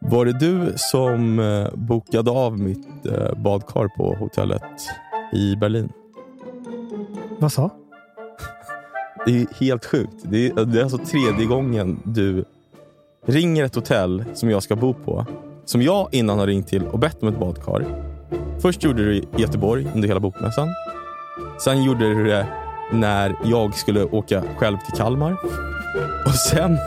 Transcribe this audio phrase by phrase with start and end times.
[0.00, 4.62] Var det du som eh, bokade av mitt eh, badkar på hotellet
[5.32, 5.92] i Berlin?
[7.38, 7.70] Vad sa?
[9.26, 10.14] Det är helt sjukt.
[10.22, 12.44] Det är, det är alltså tredje gången du
[13.26, 15.26] ringer ett hotell som jag ska bo på.
[15.64, 17.84] Som jag innan har ringt till och bett om ett badkar.
[18.58, 20.68] Först gjorde du det i Göteborg under hela bokmässan.
[21.64, 25.36] Sen gjorde du det när jag skulle åka själv till Kalmar.
[26.26, 26.78] Och sen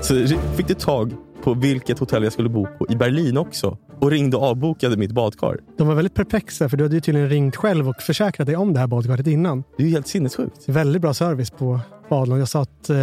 [0.00, 1.12] så fick du tag
[1.42, 5.12] på vilket hotell jag skulle bo på i Berlin också och ringde och avbokade mitt
[5.12, 5.58] badkar.
[5.78, 8.72] De var väldigt perplexa för du hade ju tydligen ringt själv och försäkrat dig om
[8.72, 9.64] det här badkaret innan.
[9.76, 10.68] Det är ju helt sinnessjukt.
[10.68, 12.38] Väldigt bra service på Badlon.
[12.38, 12.96] Jag sa att eh,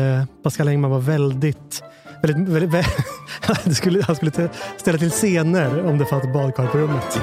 [0.44, 1.84] Pascal Engman var väldigt...
[2.22, 3.04] väldigt, väldigt vä-
[3.42, 4.32] han skulle, han skulle
[4.78, 7.22] ställa till scener om det fanns ett badkar på rummet.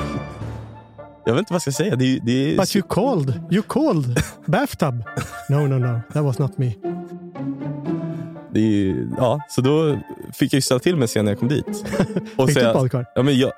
[1.27, 1.97] Jag vet inte vad jag ska säga.
[1.97, 3.41] Det det But you called.
[3.51, 4.19] You called.
[4.47, 5.03] Bathtub.
[5.51, 6.01] No, no, no.
[6.13, 6.73] That was not me.
[8.53, 9.99] Det är, ju- ja, så då
[10.33, 11.67] fick jag ju ställa till mig sen när jag kom dit.
[12.37, 13.07] Och Fick du säga- ett badkar?
[13.15, 13.53] Ja, men jag,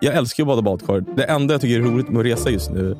[0.00, 1.04] jag älskar ju att bada badkar.
[1.16, 2.96] Det enda jag tycker är roligt med att resa just nu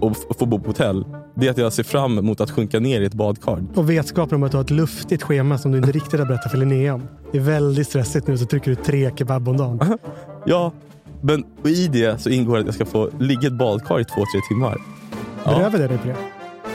[0.00, 2.80] och f- få bo på hotell, det är att jag ser fram emot att sjunka
[2.80, 3.64] ner i ett badkar.
[3.74, 6.50] Och vetskapen om att du har ett luftigt schema som du inte riktigt har berättat
[6.50, 7.08] för Linnean.
[7.32, 9.98] Det är väldigt stressigt nu så trycker du tre kebab om dagen.
[10.46, 10.72] Ja,
[11.22, 14.24] men i det så ingår att jag ska få ligga i ett badkar i två,
[14.32, 14.78] tre timmar.
[15.44, 15.50] Ja.
[15.50, 16.16] Berövar det dig på det?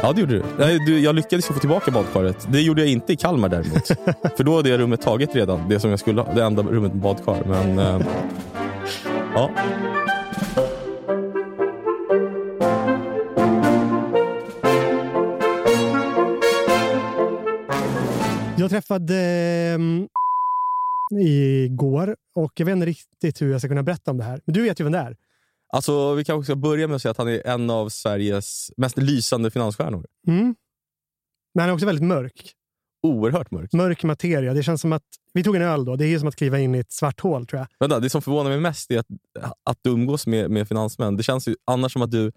[0.01, 0.43] Ja, det gjorde du.
[0.59, 0.99] Nej, du.
[0.99, 2.47] Jag lyckades ju få tillbaka badkaret.
[2.51, 3.87] Det gjorde jag inte i Kalmar däremot.
[4.37, 5.69] För då hade jag rummet taget redan.
[5.69, 6.33] Det som jag skulle ha.
[6.33, 7.43] Det enda rummet med badkar.
[7.45, 8.07] Men, eh,
[9.33, 9.49] ja.
[18.57, 19.15] Jag träffade
[19.75, 20.07] um,
[21.11, 24.41] igår och jag vet inte riktigt hur jag ska kunna berätta om det här.
[24.45, 25.17] Men du vet ju vem det är.
[25.67, 28.97] Alltså, vi kanske ska börja med att säga att han är en av Sveriges mest
[28.97, 30.05] lysande finansstjärnor.
[30.27, 30.55] Mm.
[31.53, 32.53] Men han är också väldigt mörk.
[33.03, 33.73] Oerhört mörk.
[33.73, 34.53] Mörk materia.
[34.53, 35.03] Det känns som att...
[35.33, 35.95] Vi tog en öl då.
[35.95, 37.67] Det är som att kliva in i ett svart hål tror jag.
[37.79, 39.07] Vänta, det som förvånar mig mest är att,
[39.63, 41.17] att du umgås med, med finansmän.
[41.17, 42.31] Det känns ju annars som att du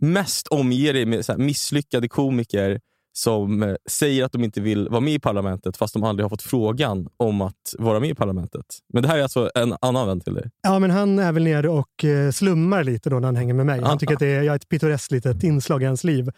[0.00, 2.80] mest omger dig med så misslyckade komiker
[3.12, 6.30] som eh, säger att de inte vill vara med i parlamentet fast de aldrig har
[6.30, 8.66] fått frågan om att vara med i parlamentet.
[8.92, 10.50] Men det här är alltså en annan vän till dig.
[10.62, 13.66] Ja, men han är väl nere och eh, slummar lite då när han hänger med
[13.66, 13.80] mig.
[13.80, 13.86] Ah.
[13.86, 16.30] Han tycker att det är, jag är ett pittoreskt litet inslag i hans liv.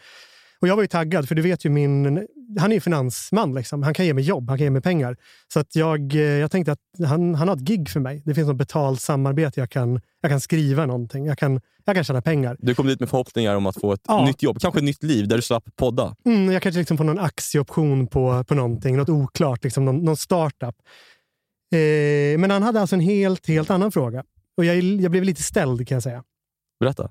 [0.64, 2.26] Och jag var ju taggad, för du vet ju min...
[2.58, 3.54] Han är ju finansman.
[3.54, 3.82] Liksom.
[3.82, 5.16] Han kan ge mig jobb, han kan ge mig pengar.
[5.52, 8.22] Så att jag, eh, jag tänkte att han, han har ett gig för mig.
[8.24, 9.60] Det finns något betalt samarbete.
[9.60, 11.26] Jag kan, jag kan skriva någonting.
[11.26, 12.56] Jag kan, jag kan tjäna pengar.
[12.60, 14.24] Du kom dit med förhoppningar om att få ett Ja.
[14.26, 16.16] nytt jobb, kanske ett nytt liv där du slapp podda.
[16.24, 18.96] Mm, jag kanske liksom får någon aktieoption på, på någonting.
[18.96, 20.74] Något oklart, liksom, någon, någon startup.
[21.72, 24.24] Eh, men han hade alltså en helt, helt annan fråga.
[24.56, 26.24] Och jag, jag blev lite ställd kan jag säga.
[26.80, 27.10] Berätta.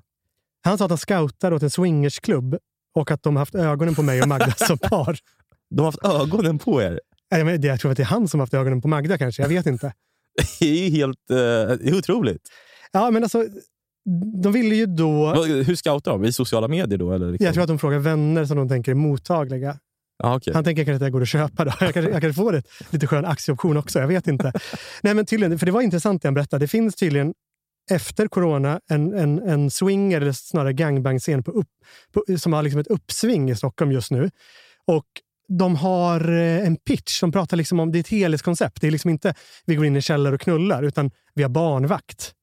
[0.64, 2.56] Han sa att han scoutar åt en swingersklubb
[2.94, 5.18] och att de har haft ögonen på mig och Magda som par.
[5.70, 7.00] De har haft ögonen på er.
[7.62, 9.42] Jag tror att det är han som har haft ögonen på Magda kanske.
[9.42, 9.92] Jag vet inte.
[10.60, 12.48] Det är ju helt är otroligt.
[12.92, 13.44] Ja, men alltså,
[14.42, 15.34] de ville ju då...
[15.44, 16.24] Hur scoutar de?
[16.24, 17.12] I sociala medier då?
[17.12, 17.44] Eller liksom?
[17.44, 19.78] Jag tror att de frågar vänner som de tänker är mottagliga.
[20.18, 20.54] Ja, okej.
[20.54, 21.64] Han tänker kanske att det går att köpa.
[21.64, 21.72] Då.
[21.80, 23.98] Jag kanske, jag kanske får ett lite skön aktieoption också.
[23.98, 24.52] Jag vet inte.
[25.02, 26.64] Nej, men tydligen, för det var intressant det han berättade.
[26.64, 27.34] Det finns tydligen
[27.90, 31.68] efter corona en, en, en swinger, eller snarare gangbang-scen på upp,
[32.12, 34.30] på, som har liksom ett uppsving i Stockholm just nu.
[34.86, 35.06] Och
[35.48, 38.80] de har eh, en pitch som pratar liksom om, det är ett helhetskoncept.
[38.80, 39.34] Det är liksom inte
[39.64, 42.34] vi går in i källare och knullar, utan vi har barnvakt.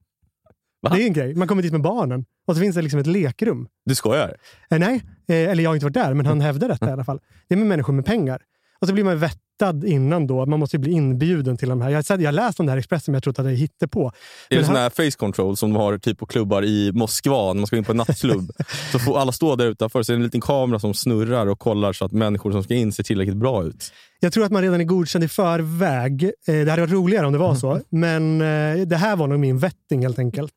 [0.82, 0.90] Va?
[0.90, 1.36] Det är en grej.
[1.36, 3.68] Man kommer dit med barnen och så finns det liksom ett lekrum.
[3.86, 4.38] Du skojar?
[4.70, 7.04] Eh, nej, eh, eller jag har inte varit där, men han hävdar detta i alla
[7.04, 7.20] fall.
[7.48, 8.42] Det är med människor med pengar.
[8.82, 10.46] Och så blir man vettad innan då.
[10.46, 11.90] Man måste ju bli inbjuden till de här.
[11.90, 14.08] Jag har, läst om det här Expressen, men jag tror att det är hittepå.
[14.08, 14.12] Är
[14.50, 17.60] det Men sån här face control som de har typ på klubbar i Moskva när
[17.60, 18.52] man ska in på en nattklubb?
[18.92, 21.60] så får alla stå där utanför, så är det en liten kamera som snurrar och
[21.60, 23.94] kollar så att människor som ska in ser tillräckligt bra ut.
[24.20, 26.24] Jag tror att man redan är godkänd i förväg.
[26.24, 29.40] Eh, Det hade varit roligare om det var så, men eh, det här var nog
[29.40, 30.54] min vetting helt enkelt.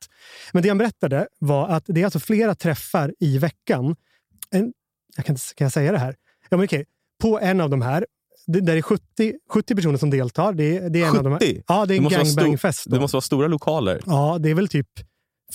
[0.53, 3.97] Men det han berättade var att det är alltså flera träffar i veckan.
[4.51, 4.73] En,
[5.17, 6.15] jag kan, kan jag säga det här?
[6.51, 6.85] Ja, men okej.
[7.23, 8.07] På en av de här,
[8.47, 9.03] det, där är 70,
[9.51, 10.53] 70 personer som deltar.
[10.53, 11.39] Det, är- det är en av de.
[11.39, 11.63] 70?
[11.67, 12.91] Ja, det är en gangbangfest.
[12.91, 14.01] Det måste vara stora lokaler.
[14.07, 14.87] Ja, det är väl typ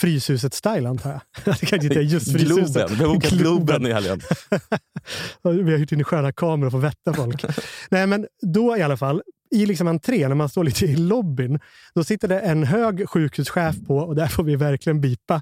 [0.01, 1.21] Fryshuset-style antar jag.
[1.59, 2.73] det kanske inte är just Fryshuset.
[2.73, 2.97] Globen.
[2.97, 4.21] Vi har bokat Globen i helgen.
[5.43, 7.45] Vi har hyrt in sköna kameror för att vätta folk.
[7.89, 9.21] Nej, men då i alla fall,
[9.55, 11.59] i liksom entrén, när man står lite i lobbyn,
[11.93, 15.41] då sitter det en hög sjukhuschef på och där får vi verkligen bipa.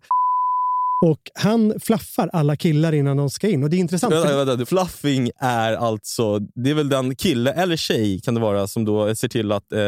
[1.01, 3.63] Och han flaffar alla killar innan de ska in.
[3.63, 4.13] Och det är intressant.
[4.13, 8.39] Vänta, för- vänta, fluffing är alltså, det är väl den kille eller tjej kan det
[8.41, 9.79] vara som då ser till att eh,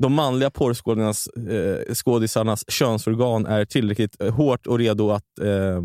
[0.00, 5.82] de manliga porrskådisarnas eh, skådisarnas könsorgan är tillräckligt eh, hårt och redo att eh,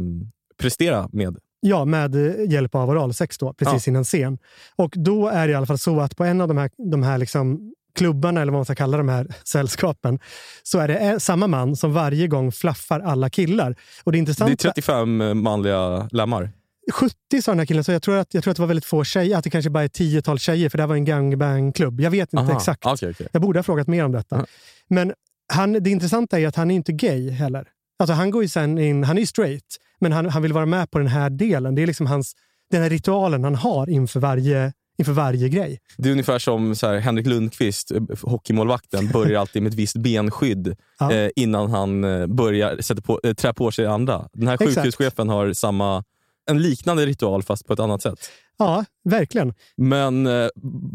[0.58, 1.38] prestera med.
[1.60, 4.38] Ja, med eh, hjälp av oralsex då, precis innan scen.
[4.76, 7.04] Och då är det i alla fall så att på en av de här, de
[7.04, 10.20] här liksom klubbarna, eller vad man ska kalla de här sällskapen,
[10.64, 13.76] så är det eh, samma man som varje gång flaffar alla killar.
[14.04, 16.52] Och det, Det intressanta, är 35 manliga lemmar.
[16.92, 18.86] 70 sa den här killen, så jag tror, att, jag tror att det var väldigt
[18.86, 19.38] få tjejer.
[19.38, 22.02] Att det kanske bara är ett tiotal tjejer, för det här var en gangbang-klubb.
[22.02, 22.58] Jag vet inte Aha.
[22.58, 22.86] exakt.
[22.86, 23.28] Okej, okej.
[23.32, 24.38] Jag borde ha frågat mer om detta.
[24.38, 24.46] Ja.
[24.88, 25.14] Men
[25.54, 27.68] han, det intressanta är att han är inte gay heller.
[28.00, 30.66] Alltså han går ju sen in, han är ju straight, men han, han vill vara
[30.66, 31.76] med på den här delen.
[31.76, 32.36] Det är liksom hans,
[32.72, 35.80] den här ritualen han har inför varje, inför varje grej.
[35.98, 39.96] Det är ungefär som så här, Henrik Lundqvist, eh, hockeymålvakten, börjar alltid med ett visst
[39.96, 41.12] benskydd Ja.
[41.14, 44.28] eh, innan han eh, börjar sätta på, eh, trä på sig andra.
[44.34, 44.76] Den här Exakt.
[44.76, 46.04] sjukhuschefen har samma,
[46.50, 48.20] en liknande ritual fast på ett annat sätt.
[48.58, 49.54] Ja, verkligen.
[49.78, 50.48] Men eh,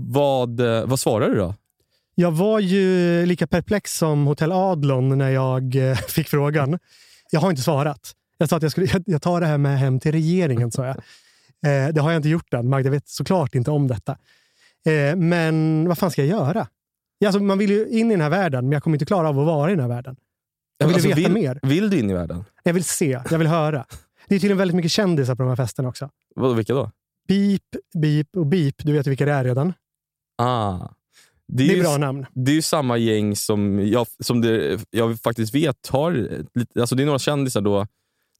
[0.08, 1.54] vad, eh, vad svarar du då?
[2.14, 5.76] Jag var ju lika perplex som Hotell Adlon när jag
[6.08, 6.78] fick frågan.
[7.30, 8.12] Jag har inte svarat.
[8.38, 10.86] Jag sa att jag, skulle, jag, jag tar det här med hem till regeringen, sa
[10.86, 10.96] jag.
[11.66, 12.68] Eh, det har jag inte gjort än.
[12.68, 14.12] Magda vet såklart inte om detta.
[14.86, 16.66] Eh, men vad fan ska jag göra?
[17.18, 19.28] Ja, alltså, man vill ju in i den här världen, men jag kommer inte klara
[19.28, 20.16] av att vara i den här världen.
[20.78, 21.60] Jag vill Alltså, veta vill, mer.
[21.62, 22.44] Vill du in i världen?
[22.62, 23.86] Jag vill se, jag vill höra.
[24.28, 26.10] Det är tydligen väldigt mycket kändisar på de här festerna också.
[26.34, 26.90] Vadå, vilka då?
[27.28, 27.62] Beep,
[27.94, 28.74] beep och beep.
[28.78, 29.72] Du vet vilka det är redan.
[30.42, 30.88] Ah.
[31.52, 32.26] Det är ju, bra namn.
[32.34, 36.28] det är ju samma gäng som jag, som det, jag faktiskt vet har...
[36.80, 37.86] Alltså det är några kändisar då.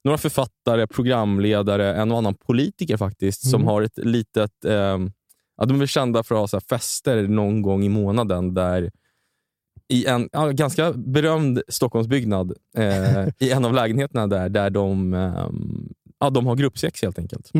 [0.03, 3.67] Några författare, programledare, en och annan politiker faktiskt som Mm.
[3.67, 4.65] har ett litet...
[4.65, 5.11] ehm,
[5.57, 8.91] ja, de är kända för att ha så fester någon gång i månaden där
[9.87, 15.89] i en ja, ganska berömd Stockholmsbyggnad, eh, i en av lägenheterna där, där de, ehm,
[16.19, 17.51] ja, de har gruppsex helt enkelt.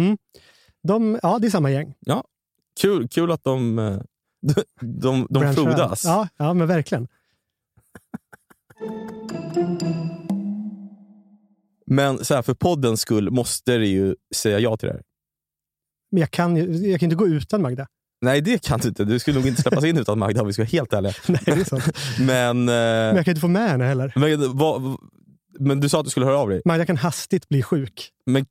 [0.83, 1.94] De, ja, det är samma gäng.
[2.81, 3.97] Kul, kul att de, eh,
[4.81, 6.06] de, de, de frodas.
[6.06, 7.07] Ja, ja, men verkligen.
[11.89, 15.03] Men så här, för poddens skull måste det ju säga ja till det här.
[16.12, 17.88] Men jag kan, ju, jag kan inte gå utan Magda.
[18.21, 19.06] Nej, det kan du inte.
[19.06, 21.13] Du skulle nog inte släppas in utan Magda om vi ska vara helt ärliga.
[21.27, 21.83] Nej, det är sant.
[22.19, 24.13] Men, Men eh, jag kan inte få med henne heller.
[24.15, 24.97] men, vad,
[25.59, 26.62] men du sa att du skulle höra av dig.
[26.65, 28.09] Magda kan hastigt bli sjuk.
[28.25, 28.45] Men,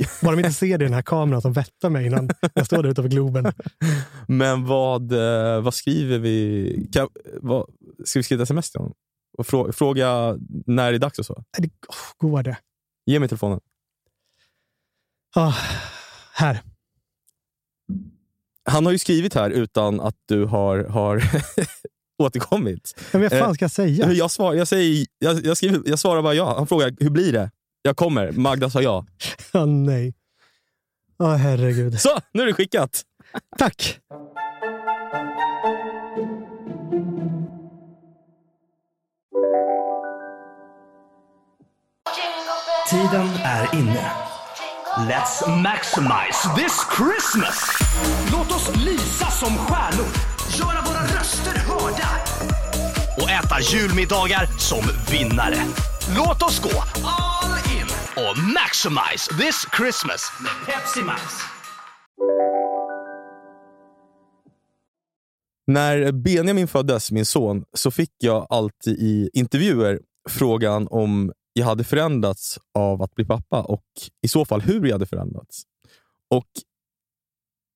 [0.22, 2.82] Bara de inte ser det i den här kameran som vettar mig innan jag står
[2.82, 3.52] där utanför Globen.
[4.28, 6.88] men vad, eh, vad skriver vi?
[6.92, 7.08] Kan,
[7.40, 7.66] vad,
[8.04, 8.94] ska vi skriva ett sms till honom?
[9.38, 10.36] Och frå, fråga
[10.66, 11.44] när det är dags och så?
[11.58, 12.56] Nej, det, oh, går det?
[13.10, 13.60] Ge mig telefonen.
[15.36, 15.54] Ah,
[16.32, 16.62] här.
[18.64, 21.22] Han har ju skrivit här utan att du har, har
[22.22, 22.94] återkommit.
[22.96, 24.12] Ja, Men vad fan ska jag säga?
[24.12, 26.54] Jag, svar, jag, säger, jag, jag, skriver, jag svarar bara ja.
[26.56, 27.50] Han frågar hur blir det?
[27.82, 28.32] Jag kommer.
[28.32, 29.06] Magda sa ja.
[29.52, 30.14] Åh nej.
[31.18, 32.00] Åh herregud.
[32.00, 33.02] Så, nu är det skickat.
[33.58, 34.00] Tack!
[42.90, 44.10] Tiden är inne.
[44.96, 47.78] Let's maximize this Christmas!
[48.32, 50.06] Låt oss lysa som stjärnor.
[50.58, 52.08] Göra våra röster hörda.
[53.16, 55.56] Och äta julmiddagar som vinnare.
[56.16, 61.22] Låt oss gå all in och maximize this Christmas med Pepsi Max.
[65.66, 71.84] När Benjamin föddes, min son, så fick jag alltid i intervjuer frågan om jag hade
[71.84, 73.84] förändrats av att bli pappa och
[74.22, 75.62] i så fall hur jag hade förändrats.
[76.30, 76.46] Och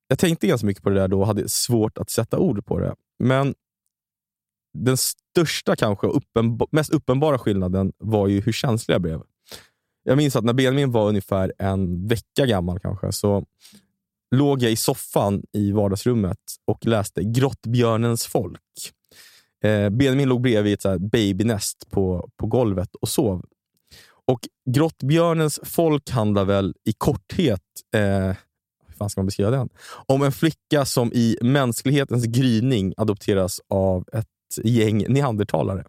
[0.08, 2.78] Jag tänkte ganska mycket på det där då och hade svårt att sätta ord på
[2.78, 2.94] det.
[3.18, 3.54] Men
[4.78, 9.22] den största, kanske uppenba- mest uppenbara skillnaden var ju hur känslig jag blev.
[10.02, 13.44] Jag minns att när Benjamin var ungefär en vecka gammal kanske, så
[14.30, 18.60] låg jag i soffan i vardagsrummet och läste Grottbjörnens folk.
[19.64, 23.44] Eh, Benjamin låg bredvid ett så babynest på, på golvet och sov.
[24.26, 24.40] Och
[24.70, 27.62] Grottbjörnens folk handlar väl i korthet,
[27.94, 28.00] eh,
[28.86, 29.68] hur fan ska man beskriva den?
[30.06, 34.26] Om en flicka som i mänsklighetens gryning adopteras av ett
[34.64, 35.84] gäng neandertalare.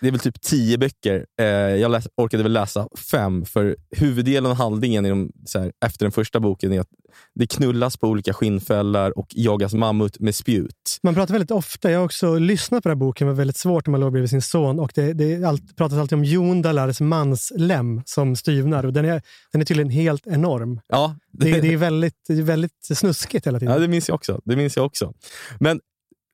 [0.00, 1.26] Det är väl typ tio böcker.
[1.40, 5.72] Eh, jag läs, orkade väl läsa fem, för huvuddelen av handlingen i de, så här,
[5.84, 6.88] efter den första boken är att
[7.34, 10.98] det knullas på olika skinnfällar och jagas mammut med spjut.
[11.02, 13.56] Man pratar väldigt ofta, jag har också lyssnat på den här boken, det var väldigt
[13.56, 14.80] svårt när man låg bredvid sin son.
[14.80, 18.86] Och det, det allt, pratas alltid om Jondalars manslem som styvnar.
[18.86, 20.80] Och den, är, den är tydligen helt enorm.
[20.88, 23.74] Ja, Det, det, är, väldigt, det är väldigt snuskigt hela tiden.
[23.74, 24.40] Ja, det minns jag också.
[24.44, 25.12] Det minns jag också.
[25.60, 25.80] Men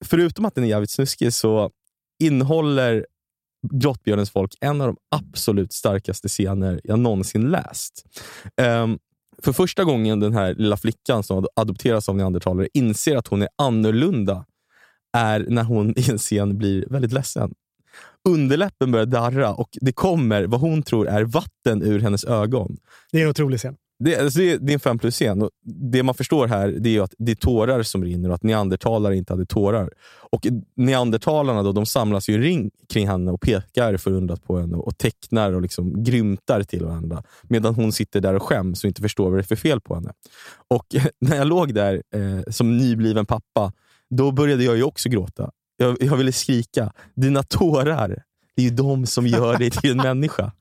[0.05, 1.71] förutom att den är jävligt snuskig så
[2.23, 3.07] innehåller
[3.71, 8.05] Grottbjörnens folk en av de absolut starkaste scener jag någonsin läst.
[8.63, 8.99] Um,
[9.43, 13.49] för första gången den här lilla flickan som adopteras av neandertalare inser att hon är
[13.59, 14.45] annorlunda
[15.13, 17.55] är när hon i en scen blir väldigt ledsen.
[18.29, 22.77] Underläppen börjar darra och det kommer vad hon tror är vatten ur hennes ögon.
[23.13, 25.49] Det är en otrolig scen det, alltså det, det är en fem plus scen.
[25.65, 29.17] Det man förstår här det är att det är tårar som rinner och att neandertalare
[29.17, 29.91] inte hade tårar.
[30.31, 34.99] Och neandertalarna då, de samlas ju ring kring henne och pekar förundrat på henne och
[34.99, 37.23] tecknar och liksom grymtar till varandra.
[37.43, 39.95] Medan hon sitter där och skäms och inte förstår vad det är för fel på
[39.95, 40.13] henne.
[40.69, 40.87] Och
[41.21, 43.73] när jag låg där eh, som nybliven pappa,
[44.11, 45.51] då började jag ju också gråta.
[45.77, 48.23] Jag, jag ville skrika, dina tårar,
[48.57, 50.53] det är ju de som gör dig till en människa.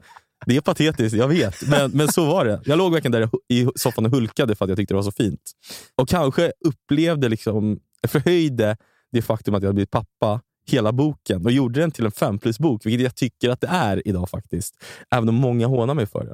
[0.46, 1.68] Det är patetiskt, jag vet.
[1.68, 2.62] Men, men så var det.
[2.66, 5.12] Jag låg verkligen där i soffan och hulkade för att jag tyckte det var så
[5.12, 5.52] fint.
[5.96, 8.78] Och kanske upplevde, liksom, förhöjde
[9.12, 12.86] det faktum att jag blivit pappa hela boken och gjorde den till en fem plus-bok,
[12.86, 14.76] vilket jag tycker att det är idag faktiskt.
[15.16, 16.34] Även om många hånar mig för det.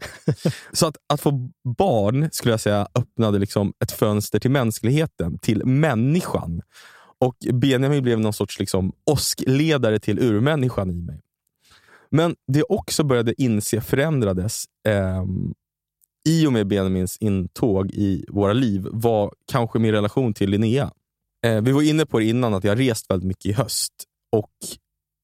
[0.72, 1.32] Så att, att få
[1.78, 6.62] barn, skulle jag säga, öppnade liksom ett fönster till mänskligheten, till människan.
[7.20, 11.22] Och Benjamin blev någon sorts liksom, åskledare till urmänniskan i mig.
[12.10, 15.26] Men det jag också började inse förändrades eh,
[16.28, 20.92] i och med Benjamins intåg i våra liv var kanske min relation till Linnea.
[21.46, 23.94] Eh, vi var inne på det innan, att jag har rest väldigt mycket i höst.
[24.32, 24.52] Och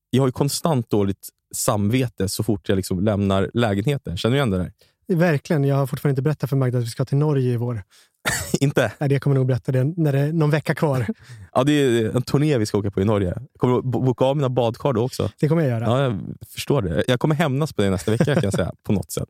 [0.10, 4.18] Jag har ju konstant dåligt samvete så fort jag liksom lämnar lägenheten.
[4.18, 4.72] Känner du igen det där?
[5.08, 5.64] Verkligen.
[5.64, 7.84] Jag har fortfarande inte berättat för Magda att vi ska till Norge i vår.
[8.60, 8.92] inte?
[9.00, 11.08] Nej, jag kommer nog berätta det när det är någon vecka kvar.
[11.54, 13.28] Ja, det är en turné vi ska åka på i Norge.
[13.28, 15.30] Jag kommer att boka av mina badkar då också.
[15.40, 15.86] Det kommer jag göra.
[15.86, 17.04] Ja, jag förstår det.
[17.08, 19.30] Jag kommer hämnas på det nästa vecka kan jag säga, på något sätt.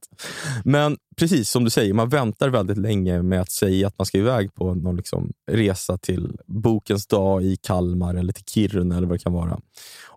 [0.64, 4.18] Men precis som du säger, man väntar väldigt länge med att säga att man ska
[4.18, 9.18] iväg på någon liksom resa till Bokens dag i Kalmar eller till Kiruna eller vad
[9.18, 9.60] det kan vara.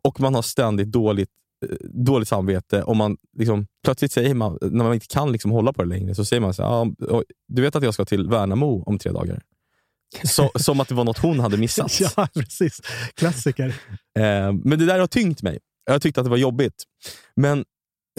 [0.02, 1.30] Och man har ständigt dåligt
[1.80, 5.82] dåligt samvete om man liksom, plötsligt säger man, när man inte kan liksom hålla på
[5.82, 8.82] det längre, så säger man så här, ah, du vet att jag ska till Värnamo
[8.86, 9.42] om tre dagar.
[10.24, 12.00] Så, som att det var något hon hade missat.
[12.16, 12.80] ja, precis.
[13.14, 13.68] Klassiker.
[14.18, 15.58] Eh, men det där har tyngt mig.
[15.84, 16.84] Jag har tyckt att det var jobbigt.
[17.36, 17.64] Men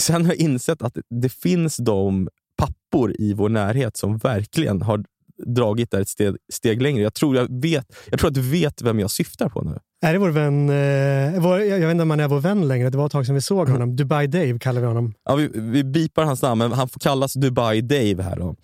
[0.02, 5.06] sen har jag insett att det finns de pappor i vår närhet som verkligen har
[5.46, 7.04] dragit där ett steg, steg längre.
[7.04, 9.80] Jag tror, jag, vet, jag tror att du vet vem jag syftar på nu.
[10.02, 12.90] Är det vår vän, eh, vår, jag vet inte om han är vår vän längre,
[12.90, 13.96] det var ett tag sedan vi såg honom.
[13.96, 15.14] Dubai Dave kallar vi honom.
[15.24, 18.36] Ja, vi, vi bipar hans namn, men han får kallas Dubai Dave här.
[18.36, 18.56] Då.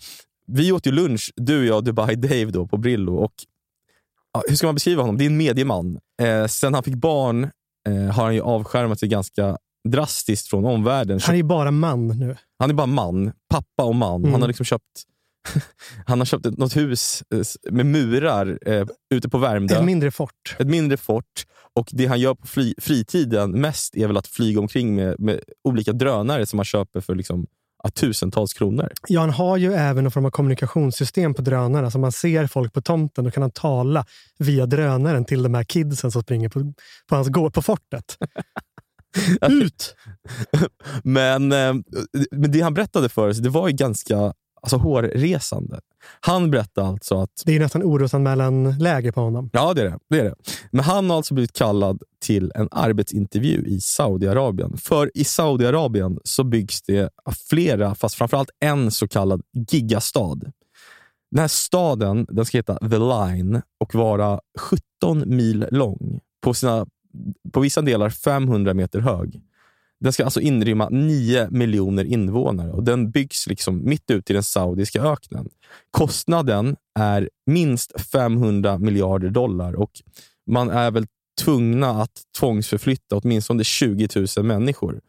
[0.47, 3.15] Vi åt ju lunch, du, jag och Dubai Dave då, på Brillo.
[3.15, 3.33] Och,
[4.33, 5.17] ja, hur ska man beskriva honom?
[5.17, 5.99] Det är en medieman.
[6.21, 7.43] Eh, sen han fick barn
[7.87, 9.57] eh, har han ju avskärmat sig ganska
[9.89, 11.19] drastiskt från omvärlden.
[11.23, 12.35] Han är ju bara man nu.
[12.59, 13.31] Han är bara man.
[13.49, 14.21] Pappa och man.
[14.21, 14.31] Mm.
[14.31, 15.03] Han har liksom köpt
[16.05, 19.75] han har köpt ett, något hus eh, med murar eh, ute på Värmdö.
[19.75, 20.55] Ett mindre fort.
[20.59, 21.45] Ett mindre fort.
[21.75, 25.39] Och Det han gör på fly, fritiden mest är väl att flyga omkring med, med
[25.63, 27.47] olika drönare som han köper för liksom,
[27.89, 28.91] tusentals kronor.
[29.07, 31.91] Ja, han har ju även någon form av kommunikationssystem på drönarna.
[31.91, 34.05] Så man ser folk på tomten, då kan han tala
[34.37, 36.73] via drönaren till de här kidsen som springer på,
[37.09, 38.17] på hans gård, på fortet.
[39.49, 39.95] Ut!
[41.03, 41.73] men, eh,
[42.31, 45.79] men det han berättade för oss, det var ju ganska alltså, hårresande.
[46.19, 47.43] Han berättade alltså att...
[47.45, 49.49] Det är nästan orosanmälan-läge på honom.
[49.53, 50.35] Ja, det är det, det är det.
[50.71, 54.77] Men han har alltså blivit kallad till en arbetsintervju i Saudiarabien.
[54.77, 57.09] För i Saudiarabien så byggs det
[57.49, 59.41] flera, fast framförallt en så kallad
[59.71, 60.39] gigastad.
[61.31, 66.19] Den här staden den ska heta The Line och vara 17 mil lång.
[66.41, 66.87] På, sina,
[67.51, 69.41] på vissa delar 500 meter hög.
[70.03, 74.43] Den ska alltså inrymma 9 miljoner invånare och den byggs liksom mitt ute i den
[74.43, 75.49] saudiska öknen.
[75.91, 79.91] Kostnaden är minst 500 miljarder dollar och
[80.51, 81.05] man är väl
[81.41, 84.07] tvungna att tvångsförflytta åtminstone 20
[84.37, 85.01] 000 människor.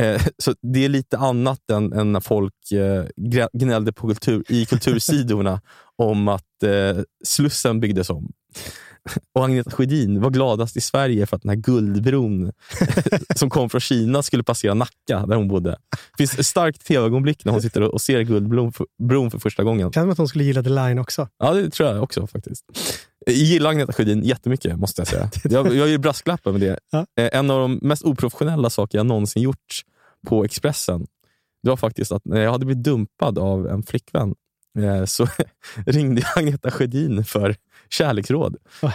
[0.00, 3.04] Eh, så Det är lite annat än, än när folk eh,
[3.52, 5.60] gnällde på kultur, i kultursidorna
[5.96, 8.32] om att eh, Slussen byggdes om.
[9.32, 12.52] Och Agneta Sjödin var gladast i Sverige för att den här guldbron
[13.36, 15.70] som kom från Kina skulle passera Nacka, där hon bodde.
[15.70, 19.64] Det finns ett starkt tv-ögonblick när hon sitter och ser guldbron för, bron för första
[19.64, 19.90] gången.
[19.90, 21.28] Kan att hon skulle gilla The Line också.
[21.38, 22.64] Ja, det tror jag också faktiskt.
[23.26, 25.30] Jag gillar Agneta Sjödin jättemycket, måste jag säga.
[25.44, 26.78] Jag, jag ger brasklappen med det.
[26.90, 27.06] Ja.
[27.20, 29.82] Eh, en av de mest oprofessionella saker jag någonsin gjort
[30.26, 31.06] på Expressen,
[31.62, 34.34] det var faktiskt att när jag hade blivit dumpad av en flickvän eh,
[35.06, 35.26] så
[35.86, 37.56] ringde jag Agneta Sjödin för
[37.90, 38.56] kärleksråd.
[38.82, 38.88] Eh,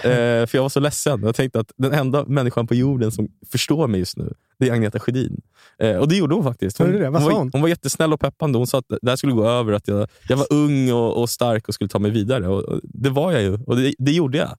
[0.46, 1.24] för jag var så ledsen.
[1.24, 4.74] Jag tänkte att den enda människan på jorden som förstår mig just nu, det är
[4.74, 5.42] Agneta Sjödin.
[5.80, 6.78] Eh, och det gjorde hon faktiskt.
[6.78, 7.62] Hon, hon, var, hon?
[7.62, 8.58] var jättesnäll och peppande.
[8.58, 11.30] Hon sa att det här skulle gå över, att jag, jag var ung och, och
[11.30, 12.48] stark och skulle ta mig vidare.
[12.48, 14.58] Och, det var jag ju, och det, det gjorde jag.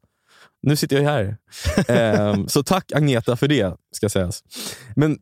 [0.63, 1.37] Nu sitter jag här.
[1.89, 4.43] Eh, så tack Agneta för det, ska sägas.
[4.97, 5.19] Men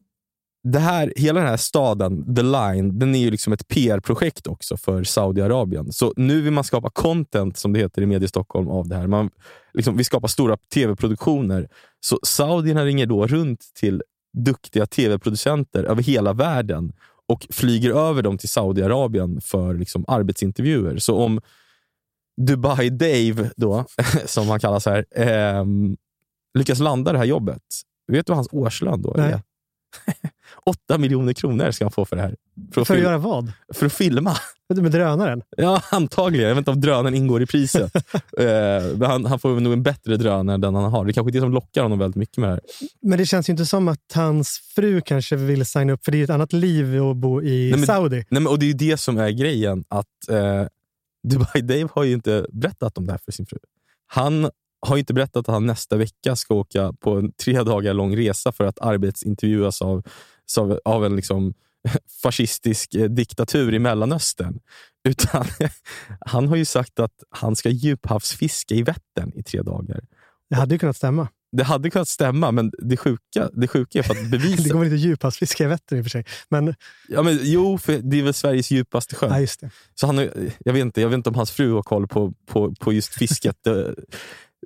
[0.63, 4.77] det här, hela den här staden, The Line, den är ju liksom ett PR-projekt också
[4.77, 5.93] för Saudiarabien.
[5.93, 9.07] Så nu vill man skapa content, som det heter i Media Stockholm, av det här.
[9.07, 9.31] Man
[9.73, 11.69] liksom, vi skapar stora tv-produktioner.
[12.01, 14.03] Så saudierna ringer då runt till
[14.33, 16.93] duktiga tv-producenter över hela världen
[17.29, 20.99] och flyger över dem till Saudiarabien för liksom, arbetsintervjuer.
[20.99, 21.41] Så om
[22.47, 23.85] Dubai Dave, då,
[24.25, 25.65] som han kallas här, eh,
[26.59, 27.63] lyckas landa det här jobbet,
[28.07, 29.43] vet du vad hans årslön då Nej.
[30.67, 30.71] är?
[30.71, 32.37] 8 miljoner kronor ska han få för det här.
[32.75, 33.53] För att, För att göra vad?
[33.75, 34.37] för att filma.
[34.75, 35.43] Med drönaren?
[35.57, 36.49] Ja, antagligen.
[36.49, 37.93] Jag vet inte om drönaren ingår i priset.
[38.41, 41.05] Eh, han, han får nog en bättre drönare än den han har.
[41.05, 42.61] Det är kanske är det som lockar honom väldigt mycket med det här.
[43.03, 46.19] Men det känns ju inte som att hans fru kanske vill signa upp, för det
[46.19, 48.17] är ett annat liv att bo i Nej, men- Saudi.
[48.17, 49.85] Nej, men, och Det är ju det som är grejen.
[49.89, 50.67] Att eh,
[51.29, 53.59] Dubai Dave har ju inte berättat om det här för sin fru.
[54.07, 54.51] Han
[54.87, 58.53] har inte berättat att han nästa vecka ska åka på en tre dagar lång resa
[58.53, 60.03] för att arbetsintervjuas av,
[60.59, 61.55] av, av en liksom
[62.23, 64.59] fascistisk eh, diktatur i Mellanöstern.
[65.09, 65.45] Utan
[66.27, 70.01] han har ju sagt att han ska djuphavsfiska i Vättern i tre dagar.
[70.51, 71.29] Det hade ju kunnat stämma.
[71.53, 74.69] Det hade kunnat stämma, men det sjuka, det sjuka är för att Det bevisa...
[74.73, 76.25] går väl inte djuphavsfiska i Vättern i och för sig.
[76.49, 76.75] Men
[77.09, 79.27] ja, men, jo, för det är väl Sveriges djupaste sjö.
[79.29, 79.71] ja, just det.
[79.95, 80.31] Så han, har-
[80.65, 83.15] jag, vet inte, jag vet inte om hans fru har koll på, på, på just
[83.15, 83.67] fisket.
[83.67, 83.75] Eh,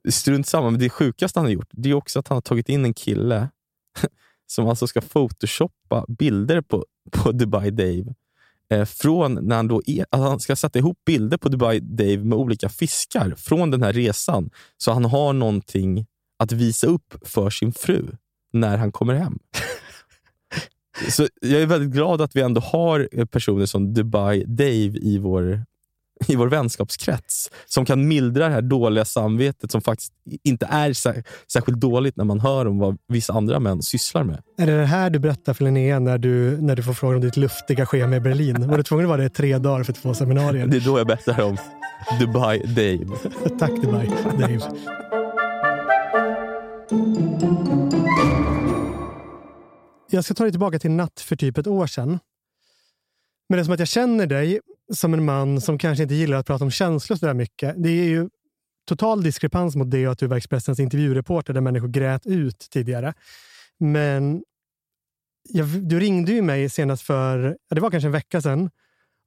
[0.08, 2.68] Strunt samma, men det sjukaste han har gjort det är också att han har tagit
[2.68, 3.48] in en kille
[4.54, 8.14] som alltså ska photoshoppa bilder på, på Dubai Dave.
[8.70, 12.18] Eh, från när han, då är, alltså han ska sätta ihop bilder på Dubai Dave
[12.24, 14.50] med olika fiskar från den här resan.
[14.76, 16.06] Så han har någonting
[16.38, 18.06] att visa upp för sin fru
[18.52, 19.38] när han kommer hem.
[21.08, 25.18] Så jag är väldigt glad att vi ändå har eh, personer som Dubai Dave i
[25.18, 25.64] vår,
[26.28, 27.50] i vår vänskapskrets.
[27.66, 30.12] Som kan mildra det här dåliga samvetet som faktiskt
[30.44, 34.42] inte är sär, särskilt dåligt när man hör om vad vissa andra män sysslar med.
[34.58, 37.20] Är det det här du berättar för Linnea när du, när du får frågan om
[37.20, 38.68] ditt luftiga schema i Berlin?
[38.68, 40.66] Var du tvungen att vara det i tre dagar för två seminarier?
[40.66, 41.56] Det är då jag berättar om
[42.20, 43.06] Dubai Dave.
[43.58, 44.60] Tack Dubai, Dave.
[50.10, 52.18] Jag ska ta dig tillbaka till natt för typ ett år sedan.
[53.48, 54.60] Men det är som att jag känner dig
[54.92, 57.74] som en man som kanske inte gillar att prata om känslor så där mycket.
[57.82, 58.28] Det är ju
[58.88, 63.14] total diskrepans mot det och att du var Expressens intervjureporter där människor grät ut tidigare.
[63.78, 64.44] Men
[65.48, 68.70] jag, du ringde ju mig senast för, ja, det var kanske en vecka sedan.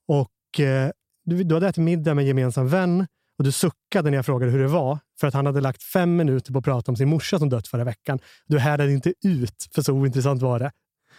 [0.08, 0.92] Och eh,
[1.26, 4.52] du, du hade ätit middag med en gemensam vän och du suckade när jag frågade
[4.52, 7.10] hur det var för att han hade lagt fem minuter på att prata om sin
[7.10, 8.20] morsa som dött förra veckan.
[8.46, 10.72] Du härdade inte ut, för så ointressant var det.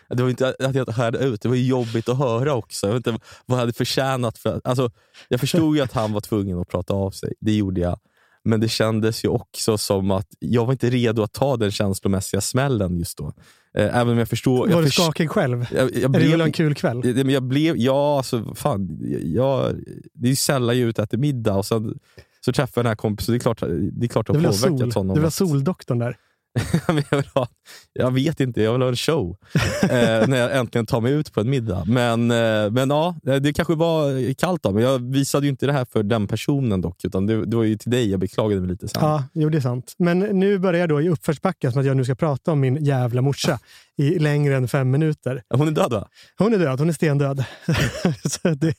[0.08, 2.86] Det var inte att jag hörde ut, det var jobbigt att höra också.
[2.86, 4.38] Jag vet inte vad jag hade förtjänat.
[4.38, 4.90] För, alltså,
[5.28, 7.98] jag förstod ju att han var tvungen att prata av sig, det gjorde jag.
[8.44, 12.40] Men det kändes ju också som att jag var inte redo att ta den känslomässiga
[12.40, 13.32] smällen just då.
[13.78, 14.58] Eh, Även om jag förstår...
[14.58, 15.66] var jag du först- skakig själv?
[15.74, 17.00] jag, jag blev, en kul kväll?
[17.04, 19.74] Ja, men jag blev, ja alltså fan, jag,
[20.14, 21.98] det är ju sällan jag är ute och äter middag och sen
[22.44, 23.32] så träffar jag den här kompisen.
[23.32, 23.60] Det är klart,
[23.92, 24.70] det är klart Du det har sol.
[24.70, 25.16] påverkat honom.
[25.20, 26.16] Du att- soldoktorn där.
[26.86, 27.48] Men jag, vill ha,
[27.92, 29.36] jag vet inte, jag vill ha en show.
[29.82, 29.88] eh,
[30.28, 31.84] när jag äntligen tar mig ut på en middag.
[31.86, 34.82] Men, eh, men ja, det kanske var kallt av mig.
[34.84, 37.04] Jag visade ju inte det här för den personen dock.
[37.04, 39.02] Utan det, det var ju till dig jag beklagade mig lite sen.
[39.04, 39.94] Ja, jo, det är sant.
[39.98, 42.84] Men nu börjar jag då i uppförsbacke som att jag nu ska prata om min
[42.84, 43.58] jävla morsa
[43.96, 45.42] i längre än fem minuter.
[45.54, 46.08] Hon är död va?
[46.38, 47.44] Hon är död, hon är stendöd.
[48.42, 48.74] Det,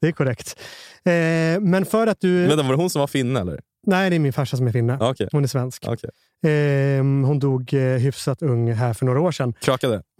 [0.00, 0.56] det är korrekt.
[1.04, 2.46] Eh, men för att du...
[2.46, 3.60] Vänta, var det hon som var finne eller?
[3.86, 4.98] Nej, det är min farsa som är finne.
[5.00, 5.28] Okej.
[5.32, 5.84] Hon är svensk.
[5.88, 6.10] okej.
[6.44, 9.54] Eh, hon dog eh, hyfsat ung här för några år sedan.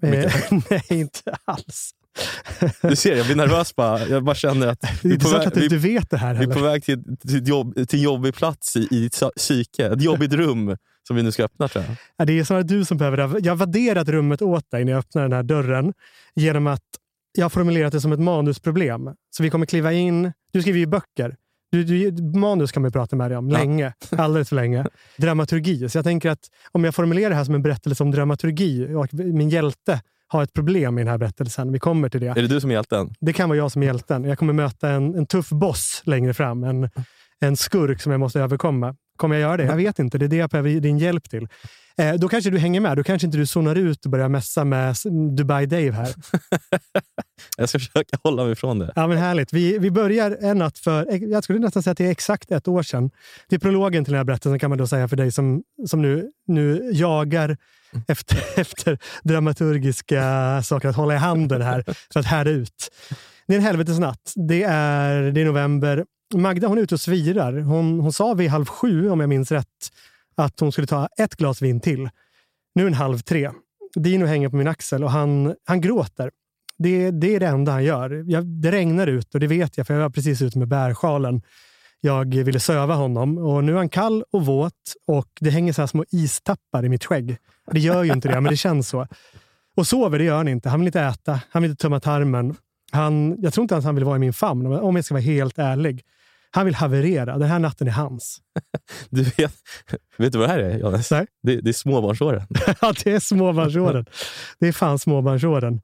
[0.02, 0.52] Mycket.
[0.52, 1.90] Eh, nej, inte alls.
[2.82, 4.06] Du ser, jag blir nervös bara.
[4.06, 6.38] Jag bara känner att Det är väg, att du vi, inte vet det här vi
[6.38, 6.54] är heller.
[6.54, 9.86] på väg till, till, jobb, till en jobbig plats i, i ditt psy- psyke.
[9.86, 11.96] Ett jobbigt rum som vi nu ska öppna tror jag.
[12.16, 13.38] Ja, Det är snarare du som behöver det.
[13.46, 15.92] Jag har vadderat rummet åt dig när jag öppnar den här dörren
[16.34, 16.80] genom att
[17.36, 19.10] jag har formulerat det som ett manusproblem.
[19.36, 20.32] Så vi kommer kliva in.
[20.52, 21.36] Du skriver ju böcker.
[21.82, 23.58] Du, du, manus kan man ju prata med dig om Ja.
[23.58, 23.92] länge.
[24.10, 24.86] Alldeles för länge.
[25.16, 25.88] Dramaturgi.
[25.88, 26.38] Så jag tänker att
[26.72, 30.52] om jag formulerar det här som en berättelse om dramaturgi och min hjälte har ett
[30.52, 31.72] problem i den här berättelsen.
[31.72, 32.26] Vi kommer till det.
[32.26, 33.14] Är det du som är hjälten?
[33.20, 34.24] Det kan vara jag som är hjälten.
[34.24, 36.64] Jag kommer möta en, en tuff boss längre fram.
[36.64, 36.90] En,
[37.40, 38.94] en skurk som jag måste överkomma.
[39.16, 39.64] Kommer jag göra det?
[39.64, 40.18] Jag vet inte.
[40.18, 41.48] Det är det jag behöver din hjälp till.
[41.98, 42.96] Eh, då kanske du hänger med.
[42.96, 44.96] Då kanske inte du zonar ut och börjar messa med
[45.36, 46.14] Dubai Dave här.
[47.56, 48.92] Jag ska försöka hålla mig ifrån det.
[48.96, 49.52] Ja, men härligt.
[49.52, 52.68] Vi, vi börjar en natt för, jag skulle nästan säga att det är exakt ett
[52.68, 53.10] år sedan.
[53.48, 56.02] Det är prologen till den här berättelsen kan man då säga för dig som, som
[56.02, 57.56] nu, nu jagar
[58.08, 62.90] efter, efter dramaturgiska saker att hålla i handen här för att härda ut.
[63.46, 64.32] Det är en helvetesnatt.
[64.48, 66.04] Det är, det är november.
[66.34, 67.52] Magda hon är ute och svirar.
[67.60, 69.90] Hon, hon sa vid halv sju, om jag minns rätt,
[70.36, 72.10] att hon skulle ta ett glas vin till.
[72.74, 73.50] Nu är en halv tre.
[73.94, 76.30] Dino hänger på min axel och han, han gråter.
[76.78, 78.24] Det, det är det enda han gör.
[78.26, 81.42] Jag, det regnar ut och det vet jag för jag var precis ute med bärsjalen.
[82.00, 85.82] Jag ville söva honom och nu är han kall och våt och det hänger så
[85.82, 87.36] här små istappar i mitt skägg.
[87.70, 89.06] Det gör ju inte det, men det känns så.
[89.76, 90.68] Och sover, det gör han inte.
[90.68, 92.56] Han vill inte äta, han vill inte tömma tarmen.
[92.92, 95.22] Han, jag tror inte ens han vill vara i min famn, om jag ska vara
[95.22, 96.02] helt ärlig.
[96.54, 97.38] Han vill haverera.
[97.38, 98.38] Den här natten är hans.
[99.10, 99.54] Du vet,
[100.18, 101.10] vet du vad det här är, Johannes?
[101.10, 101.26] Nej.
[101.42, 102.46] Det, det är småbarnsåren.
[102.80, 104.06] ja, det är småbarnsåren.
[104.58, 105.80] Det är fan småbarnsåren.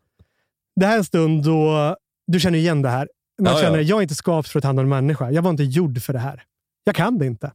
[0.76, 3.09] Det här är en stund då du känner igen det här.
[3.42, 3.64] Man Ja, ja.
[3.64, 5.30] känner jag är inte skapt för att ta hand om en människa.
[5.30, 6.42] Jag var inte gjord för det här.
[6.85, 7.52] Jag kan det inte.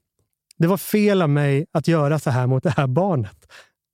[0.57, 3.51] Det var fel av mig att göra så här mot det här barnet.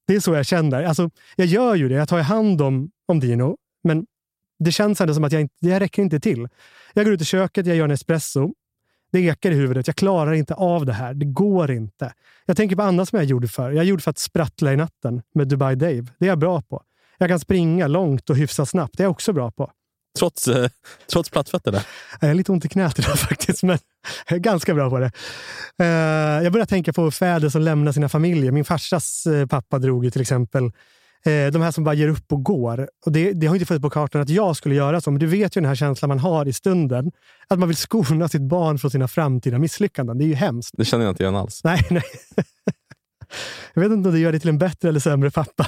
[0.07, 0.83] Det är så jag känner.
[0.83, 1.95] Alltså, jag gör ju det.
[1.95, 4.05] Jag tar hand om, om Dino, men
[4.59, 6.47] det känns ändå som att jag inte, det räcker inte till.
[6.93, 8.53] Jag går ut i köket, jag gör en espresso.
[9.11, 9.87] Det ekar i huvudet.
[9.87, 11.13] Jag klarar inte av det här.
[11.13, 12.13] Det går inte.
[12.45, 13.71] Jag tänker på annat som jag gjorde för.
[13.71, 16.05] Jag gjorde för att sprattla i natten med Dubai Dave.
[16.19, 16.81] Det är jag bra på.
[17.17, 18.97] Jag kan springa långt och hyfsat snabbt.
[18.97, 19.71] Det är jag också bra på.
[20.19, 20.69] Trots, eh,
[21.11, 21.81] trots plattfötterna.
[22.21, 23.77] Jag har lite ont i knät idag faktiskt, men
[24.27, 25.11] jag är ganska bra på det.
[25.79, 28.51] Eh, Jag börjar tänka på fäder som lämnar sina familjer.
[28.51, 30.71] Min farsas eh, pappa drog ju till exempel eh,
[31.23, 32.89] de här som bara ger upp och går.
[33.05, 35.25] Och det, det har inte funnits på kartan att jag skulle göra så, men du
[35.25, 37.11] vet ju den här känslan man har i stunden.
[37.47, 40.17] Att man vill skona sitt barn från sina framtida misslyckanden.
[40.17, 40.71] Det är ju hemskt.
[40.77, 41.63] Det känner jag inte igen alls.
[41.63, 42.03] Nej, nej.
[43.73, 45.65] Jag vet inte om det gör dig till en bättre eller sämre pappa.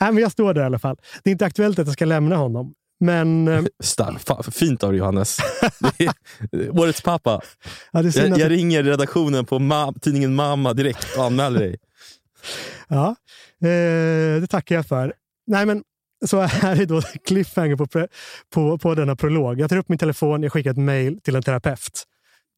[0.00, 0.96] nej, men jag står där i alla fall.
[1.22, 2.74] Det är inte aktuellt att jag ska lämna honom.
[3.00, 5.38] Men eh, Star, fa, fint av dig, Johannes.
[6.70, 7.40] Årets pappa.
[7.92, 11.76] ja, Jag, att jag ringer redaktionen på ma, tidningen Mamma direkt och anmäler dig.
[12.88, 13.16] Ja,
[13.62, 15.12] eh, det tackar jag för.
[15.46, 15.82] Nej, men
[16.26, 17.86] så här är då cliffhanger på,
[18.54, 19.60] på, på denna prolog.
[19.60, 22.04] Jag tar upp min telefon, jag skickar ett mejl till en terapeut.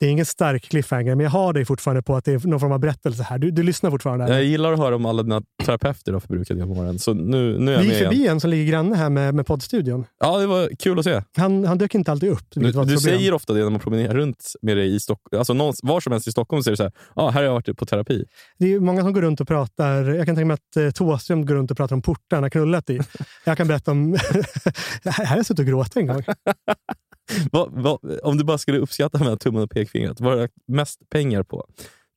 [0.03, 2.61] Det är ingen stark cliffhanger, men jag har dig fortfarande på att det är någon
[2.61, 3.39] form av berättelse här.
[3.39, 4.29] Du, du lyssnar fortfarande?
[4.29, 6.99] Jag gillar att höra om alla dina terapeuter du har förbrukat genom åren.
[6.99, 8.11] Så nu, nu är jag Vi gick igen.
[8.11, 10.05] förbi en som ligger granne här med, med poddstudion.
[10.21, 11.23] Ja, det var kul att se.
[11.37, 12.45] Han, han dök inte alltid upp.
[12.51, 15.39] Du, du säger ofta det när man promenerar runt med dig i Stockholm.
[15.39, 17.53] Alltså någon, var som helst i Stockholm är det så här, ah, här har jag
[17.53, 18.25] varit på terapi.
[18.59, 20.03] Det är många som går runt och pratar.
[20.03, 22.51] Jag kan tänka mig att eh, Thåström går runt och pratar om portar han har
[22.51, 23.01] knullat i.
[23.45, 24.13] Jag kan berätta om...
[25.05, 26.23] här har jag suttit och gråtit en gång.
[27.53, 30.55] Vad, vad, om du bara skulle uppskatta mellan tummen och pekfingret, vad har du lagt
[30.69, 31.67] mest pengar på?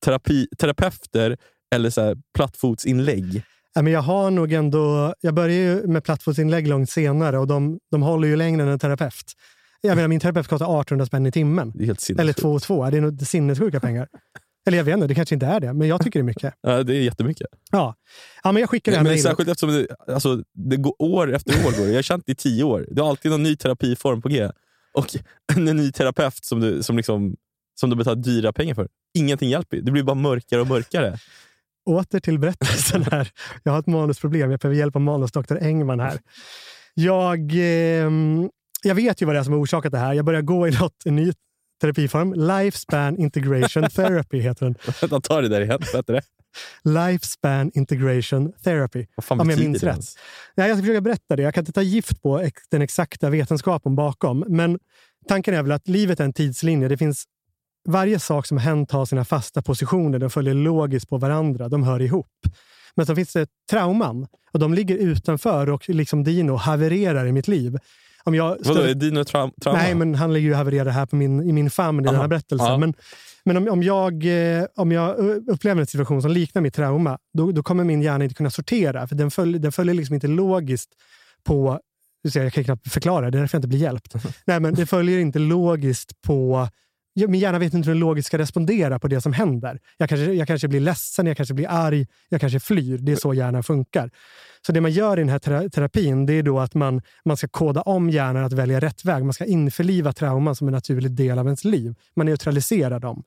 [0.06, 1.38] Terapi, terapeuter
[1.76, 3.44] eller så här plattfotsinlägg?
[3.74, 5.14] Ja, men jag har nog ändå...
[5.22, 8.80] Jag började ju med plattfotsinlägg långt senare och de, de håller ju längre än en
[8.80, 9.34] terapeut.
[9.82, 11.74] Jag menar, min terapeut kostar 1800 spänn i timmen.
[11.80, 12.40] Eller sinnessjukt.
[12.40, 12.90] 2 och 2.
[12.90, 14.08] Det är nog sinnessjuka pengar.
[14.68, 16.54] Eller jag vet inte, det kanske inte är det, men jag tycker det är mycket.
[16.62, 17.48] Ja, det är jättemycket.
[17.72, 17.96] Ja,
[18.44, 19.24] ja men jag skickar det här mejlet.
[19.24, 21.78] särskilt eftersom det, alltså, det går år efter år.
[21.78, 21.88] Går.
[21.88, 22.86] Jag har känt det i tio år.
[22.92, 24.50] Det är alltid någon ny terapiform på G.
[24.96, 25.16] Och
[25.56, 27.36] en ny terapeut som du, som liksom,
[27.80, 28.88] som du betalar dyra pengar för.
[29.18, 29.78] Ingenting hjälper.
[29.78, 31.18] Det blir bara mörkare och mörkare.
[31.86, 33.32] Åter till berättelsen här.
[33.64, 34.52] Jag har ett manusproblem.
[34.52, 36.20] Jag behöver hjälp av manusdoktor Engman här.
[36.94, 38.50] Jag, ehm,
[38.84, 40.14] jag vet ju vad det är som har orsakat det här.
[40.14, 41.32] Jag börjar gå i något, en ny
[41.82, 42.34] terapiform.
[42.34, 44.76] Lifespan Integration Therapy heter den.
[45.02, 45.80] Vänta, ta det där igen.
[45.80, 46.22] Vad heter det?
[46.84, 49.06] Lifespan Integration Therapy.
[49.16, 50.06] Vad fan Om jag minns det rätt.
[50.56, 51.42] Nej, jag ska försöka berätta det.
[51.44, 54.44] Jag kan inte ta gift på ex- den exakta vetenskapen bakom.
[54.48, 54.80] Men
[55.28, 56.88] tanken är väl att livet är en tidslinje.
[56.88, 57.24] Det finns
[57.88, 60.20] varje sak som hänt har sina fasta positioner.
[60.20, 61.70] De följer logiskt på varandra.
[61.70, 62.32] De hör ihop.
[62.96, 67.48] Men så finns det trauman och de ligger utanför och liksom Dino havererar i mitt
[67.48, 67.78] liv.
[68.24, 69.80] Om jag Vadå, är dino tra- trauma?
[69.80, 72.20] Nej, men han ligger ju havererad här på min, i min famn i den här
[72.22, 72.28] Aha.
[72.28, 72.68] berättelsen.
[72.68, 72.78] Ja.
[72.78, 72.94] Men,
[73.46, 77.18] men om, om, jag, eh, om jag eh, upplever en situation som liknar mitt trauma,
[77.34, 79.08] då, då kommer min hjärna inte kunna sortera.
[79.08, 80.90] För den, följer, den följer liksom inte logiskt
[81.44, 81.80] på...
[82.34, 84.14] Jag kan knappt förklara, det är därför jag inte blir hjälpt.
[84.46, 86.70] Nej, men det följer inte logiskt på...
[87.16, 89.80] Min hjärna vet inte hur den logiskt ska respondera på det som händer.
[89.98, 92.98] Jag kanske, jag kanske blir ledsen, jag kanske blir arg, jag kanske flyr.
[92.98, 94.12] Det är så hjärnan funkar.
[94.66, 97.48] Så det man gör i den här terapin det är då att man, man ska
[97.48, 99.24] koda om hjärnan att välja rätt väg.
[99.24, 101.96] Man ska införliva trauman som en naturlig del av ens liv.
[102.16, 103.24] Man neutraliserar dem.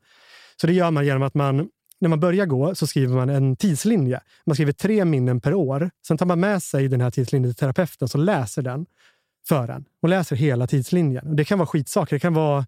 [0.60, 1.68] Så det gör man genom att man,
[2.00, 4.20] när man börjar gå så skriver man en tidslinje.
[4.46, 5.90] Man skriver tre minnen per år.
[6.06, 8.86] Sen tar man med sig den här tidslinjen till terapeuten som läser den
[9.48, 9.84] för en.
[10.02, 11.28] Och läser hela tidslinjen.
[11.28, 12.16] Och det kan vara skitsaker.
[12.16, 12.66] Det kan vara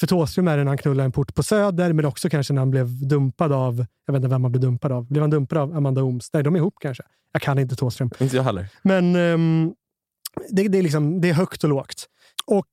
[0.00, 2.60] för Thåström är det när han knullar en port på Söder, men också kanske när
[2.60, 5.06] han blev dumpad av, jag vet inte vem han blev dumpad av.
[5.08, 6.32] Blev han dumpad av Amanda Ooms?
[6.32, 7.02] Nej, de är ihop kanske.
[7.32, 8.10] Jag kan inte Thåström.
[8.18, 8.68] Inte jag heller.
[8.82, 9.74] Men ehm,
[10.50, 12.06] det, det, är liksom, det är högt och lågt.
[12.46, 12.66] Och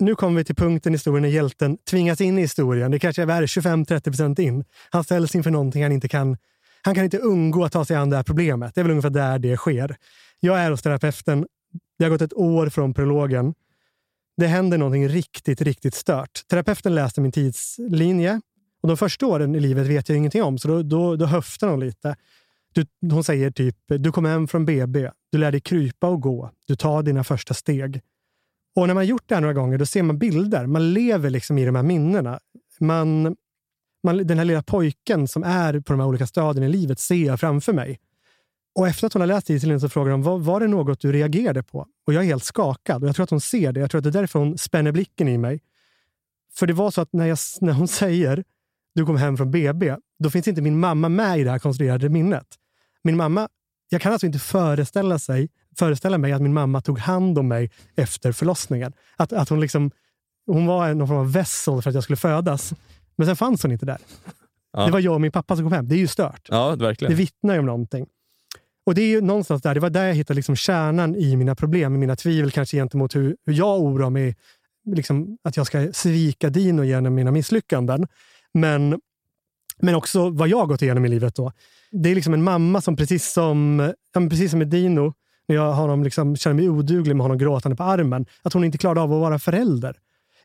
[0.00, 2.90] nu kommer vi till punkten i historien när hjälten tvingas in i historien.
[2.90, 4.64] Det kanske är värre, 25-30 procent in.
[4.90, 6.36] Han ställs inför någonting han inte kan...
[6.82, 8.74] Han kan inte undgå att ta sig an det här problemet.
[8.74, 9.96] Det är väl ungefär där det sker.
[10.40, 11.46] Jag är hos terapeuten.
[11.98, 13.54] Det har gått ett år från prologen.
[14.36, 16.42] Det händer någonting riktigt, riktigt stört.
[16.48, 18.40] Terapeuten läste min tidslinje
[18.82, 21.68] och de första åren i livet vet jag ingenting om, så då, då, då höftar
[21.68, 22.16] hon lite.
[22.72, 26.50] Du, hon säger typ, du kom hem från BB, du lär dig krypa och gå,
[26.66, 28.00] du tar dina första steg.
[28.76, 30.66] Och när man gjort det här några gånger, då ser man bilder.
[30.66, 32.40] Man lever liksom i de här minnena.
[32.80, 33.36] Man,
[34.02, 37.14] man, den här lilla pojken som är på de här olika stadierna i livet ser
[37.14, 37.98] jag framför mig.
[38.74, 41.12] Och efter att hon har läst Iselin så frågar hon, var, var det något du
[41.12, 41.86] reagerade på?
[42.06, 43.80] Och jag är helt skakad och jag tror att hon ser det.
[43.80, 45.60] Jag tror att det är därför hon spänner blicken i mig.
[46.54, 48.44] För det var så att när, jag, när hon säger,
[48.94, 52.08] du kom hem från BB, då finns inte min mamma med i det här konstruerade
[52.08, 52.46] minnet.
[53.02, 53.48] Min mamma,
[53.88, 57.70] jag kan alltså inte föreställa, sig, föreställa mig att min mamma tog hand om mig
[57.96, 58.92] efter förlossningen.
[59.16, 59.90] Att, att hon liksom,
[60.46, 62.74] hon var någon form av vessel för att jag skulle födas.
[63.16, 63.98] Men sen fanns hon inte där.
[64.72, 64.86] Ja.
[64.86, 65.88] Det var jag och min pappa som kom hem.
[65.88, 66.48] Det är ju stört.
[66.50, 67.16] Ja, Det verkligen.
[67.16, 68.06] vittnar ju om någonting.
[68.86, 71.54] Och det är ju någonstans där, det var där jag hittade liksom kärnan i mina
[71.54, 74.36] problem, i mina tvivel kanske gentemot hur, hur jag oroar mig,
[74.86, 78.06] liksom, att jag ska svika Dino genom mina misslyckanden.
[78.54, 79.00] Men,
[79.78, 81.52] men också vad jag har gått igenom i livet då.
[81.90, 83.78] Det är liksom en mamma som precis som,
[84.12, 85.14] ja, men precis som med Dino,
[85.48, 88.64] när jag har honom liksom, känner mig oduglig med honom gråtande på armen, att hon
[88.64, 89.96] inte klarade av att vara förälder.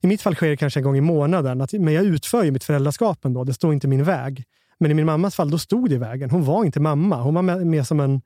[0.02, 2.52] I mitt fall sker det kanske en gång i månaden, att, men jag utför ju
[2.52, 3.44] mitt föräldraskap ändå.
[3.44, 4.44] Det står inte min väg.
[4.80, 6.30] Men i min mammas fall, då stod det i vägen.
[6.30, 7.22] Hon var inte mamma.
[7.22, 8.22] Hon var med, mer som en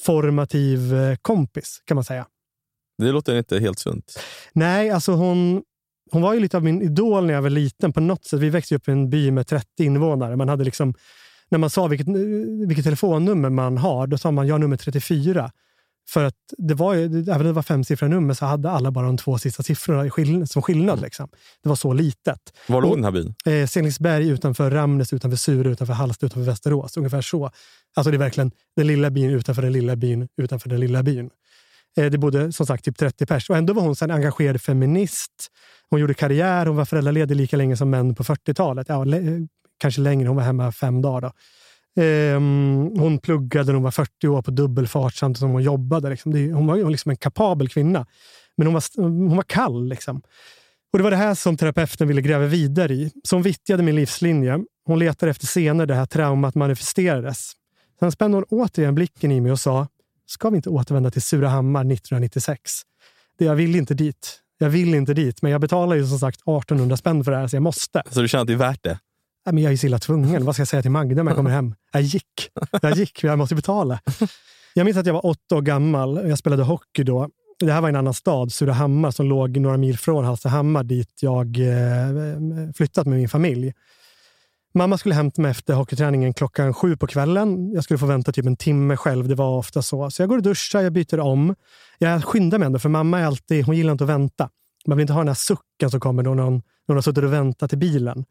[0.00, 2.26] formativ eh, kompis, kan man säga.
[2.98, 4.20] Det låter inte helt sunt.
[4.52, 5.62] Nej, alltså hon,
[6.10, 7.92] hon var ju lite av min idol när jag var liten.
[7.92, 8.40] på något sätt.
[8.40, 10.36] Vi växte upp i en by med 30 invånare.
[10.36, 10.94] Man hade liksom,
[11.48, 12.06] när man sa vilket,
[12.66, 15.50] vilket telefonnummer man har, då sa man jag har nummer 34.
[16.08, 19.06] För att det var ju, även om det var femsiffriga nummer så hade alla bara
[19.06, 21.00] de två sista siffrorna som skillnad.
[21.00, 21.28] Liksom.
[21.62, 22.40] Det var så litet.
[22.68, 23.34] Var låg den här byn?
[23.46, 26.96] Eh, Selingsberg utanför Ramnäs, utanför Sure, utanför Hallsta, utanför Västerås.
[26.96, 27.50] Ungefär så.
[27.94, 31.30] Alltså det är verkligen den lilla byn utanför den lilla byn utanför den lilla byn.
[31.96, 33.50] Eh, det bodde som sagt typ 30 pers.
[33.50, 35.48] Och ändå var hon en engagerad feminist.
[35.90, 36.66] Hon gjorde karriär.
[36.66, 38.88] Hon var föräldraledig lika länge som män på 40-talet.
[38.88, 39.04] Ja,
[39.78, 40.28] kanske längre.
[40.28, 41.20] Hon var hemma fem dagar.
[41.20, 41.32] Då.
[41.96, 46.10] Ehm, hon pluggade när hon var 40 år på dubbelfart samtidigt som hon jobbade.
[46.10, 46.32] Liksom.
[46.32, 48.06] Det, hon var liksom en kapabel kvinna.
[48.56, 49.88] Men hon var, hon var kall.
[49.88, 50.22] Liksom.
[50.92, 53.10] Och Det var det här som terapeuten ville gräva vidare i.
[53.24, 54.60] Så hon vittjade min livslinje.
[54.86, 57.52] Hon letade efter scener där det här traumat manifesterades.
[58.00, 59.88] Sen spände hon återigen blicken i mig och sa,
[60.26, 62.60] ska vi inte återvända till Surahammar 1996?
[63.38, 64.38] Det, jag vill inte dit.
[64.58, 67.48] Jag vill inte dit, men jag betalar ju som sagt 1800 spänn för det här,
[67.48, 68.02] så jag måste.
[68.10, 68.98] Så du känner att det är värt det?
[69.46, 70.44] Nej, men jag är så illa tvungen.
[70.44, 71.74] Vad ska jag säga till Magda när jag kommer hem?
[71.92, 72.50] Jag gick.
[72.82, 74.00] Jag gick, jag måste betala.
[74.74, 76.28] Jag minns att jag var åtta år gammal.
[76.28, 77.28] Jag spelade hockey då.
[77.60, 81.58] Det här var en annan stad, Surahammar, som låg några mil från Hallstahammar dit jag
[81.58, 83.72] eh, flyttat med min familj.
[84.74, 87.72] Mamma skulle hämta mig efter hockeyträningen klockan sju på kvällen.
[87.72, 89.28] Jag skulle få vänta typ en timme själv.
[89.28, 90.10] Det var ofta så.
[90.10, 91.54] Så jag går och duschar, jag byter om.
[91.98, 94.48] Jag skyndar mig ändå, för mamma är alltid, hon gillar inte att vänta.
[94.86, 97.32] Man vill inte ha den här sucken som kommer då någon, någon har suttit och
[97.32, 98.24] väntat till bilen.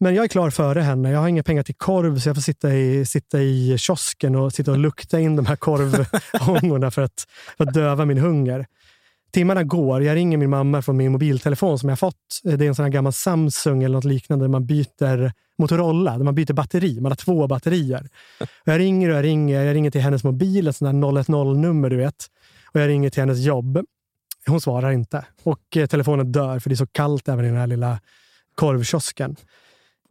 [0.00, 1.10] Men jag är klar före henne.
[1.10, 4.52] Jag har inga pengar till korv, så jag får sitta i, sitta i kiosken och
[4.52, 8.66] sitta och lukta in de här korvångorna för att, för att döva min hunger.
[9.32, 10.02] Timmarna går.
[10.02, 12.40] Jag ringer min mamma från min mobiltelefon som jag fått.
[12.42, 16.24] Det är en sån här gammal Samsung eller något liknande där man byter Motorola, där
[16.24, 17.00] man byter batteri.
[17.00, 18.08] Man har två batterier.
[18.40, 19.62] Och jag ringer och jag ringer.
[19.62, 22.26] Jag ringer till hennes mobil, ett sånt där 010-nummer du vet.
[22.72, 23.78] Och jag ringer till hennes jobb.
[24.46, 25.24] Hon svarar inte.
[25.42, 28.00] Och eh, telefonen dör för det är så kallt även i den här lilla
[28.54, 29.36] korvkiosken.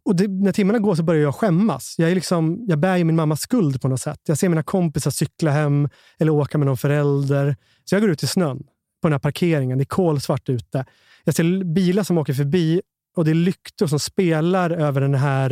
[0.07, 1.95] Och det, när timmarna går så börjar jag skämmas.
[1.97, 4.19] Jag, är liksom, jag bär ju min mammas skuld på något sätt.
[4.27, 5.89] Jag ser mina kompisar cykla hem
[6.19, 7.55] eller åka med någon förälder.
[7.85, 8.57] Så jag går ut i snön
[9.01, 9.77] på den här parkeringen.
[9.77, 10.85] Det är kolsvart ute.
[11.23, 12.81] Jag ser bilar som åker förbi
[13.15, 15.49] och det är lyktor som spelar över den här,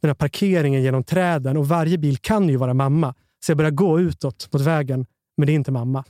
[0.00, 1.56] den här parkeringen genom träden.
[1.56, 3.14] Och varje bil kan ju vara mamma.
[3.44, 6.04] Så jag börjar gå utåt mot vägen, men det är inte mamma.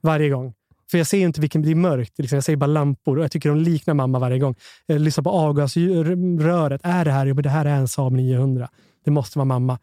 [0.00, 0.54] Varje gång.
[0.90, 2.18] För jag ser inte vilken, det är mörkt.
[2.18, 2.36] Liksom.
[2.36, 4.54] Jag ser bara lampor och jag tycker de liknar mamma varje gång.
[4.86, 6.80] Jag lyssnar på avgasröret.
[6.84, 7.26] Är det här?
[7.26, 8.68] Jo, det här är en Saab 900.
[9.04, 9.78] Det måste vara mamma.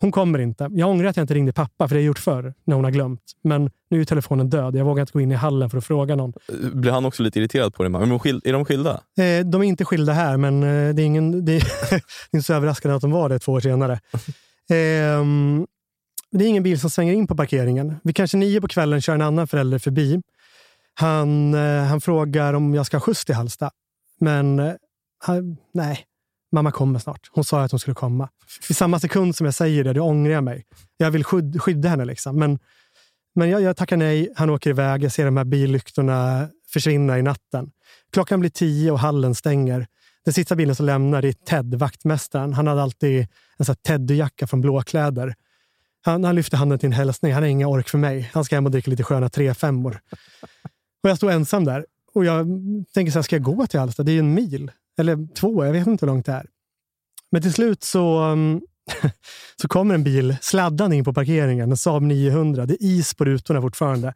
[0.00, 0.70] Hon kommer inte.
[0.72, 2.84] Jag ångrar att jag inte ringde pappa, för det har jag gjort förr när hon
[2.84, 3.20] har glömt.
[3.42, 4.76] Men nu är telefonen död.
[4.76, 6.32] Jag vågar inte gå in i hallen för att fråga någon.
[6.72, 7.90] Blir han också lite irriterad på dig?
[7.90, 8.90] Men är de skilda?
[8.92, 12.36] Eh, de är inte skilda här, men eh, det är, ingen, det är, det är
[12.36, 14.00] inte så överraskande att de var det två år senare.
[14.70, 15.66] Ehm,
[16.30, 17.96] det är ingen bil som svänger in på parkeringen.
[18.02, 20.20] Vid kanske nio på kvällen kör en annan förälder förbi.
[20.94, 23.70] Han, eh, han frågar om jag ska ha skjuts till Hallsta.
[24.20, 24.72] Men eh,
[25.18, 26.04] han, nej,
[26.52, 27.30] mamma kommer snart.
[27.32, 28.28] Hon sa att hon skulle komma.
[28.68, 30.64] I samma sekund som jag säger det, då ångrar jag mig.
[30.96, 32.04] Jag vill skyd, skydda henne.
[32.04, 32.38] Liksom.
[32.38, 32.58] Men,
[33.34, 34.32] men jag, jag tackar nej.
[34.36, 35.04] Han åker iväg.
[35.04, 37.70] Jag ser de här billyktorna försvinna i natten.
[38.12, 39.86] Klockan blir tio och hallen stänger.
[40.24, 42.52] Den sista bilen som lämnar är Ted, vaktmästaren.
[42.52, 43.26] Han hade alltid
[43.58, 45.34] en teddyjacka från blåkläder.
[46.04, 47.32] Han, han lyfter handen till en hälsning.
[47.32, 48.30] Han har inga ork för mig.
[48.32, 50.00] Han ska hem och dricka lite sköna trefemmor.
[51.04, 51.86] Och jag står ensam där.
[52.14, 52.46] Och jag
[52.94, 54.02] tänker så här, ska jag gå till Hallsta?
[54.02, 54.70] Det är ju en mil.
[54.98, 56.46] Eller två, jag vet inte hur långt det är.
[57.30, 58.60] Men till slut så, um,
[59.62, 61.70] så kommer en bil sladdande in på parkeringen.
[61.70, 62.66] En Saab 900.
[62.66, 64.14] Det är is på rutorna fortfarande.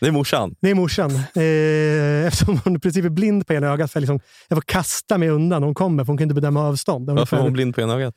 [0.00, 0.54] Det är morsan.
[0.60, 1.10] Det är morsan.
[1.14, 3.92] Eh, eftersom hon i princip är blind på ena ögat.
[3.92, 6.68] För jag, liksom, jag får kasta mig undan hon kommer, för hon kan inte bedöma
[6.68, 7.06] avstånd.
[7.06, 8.14] Varför var Ungefär- hon blind på ena ögat?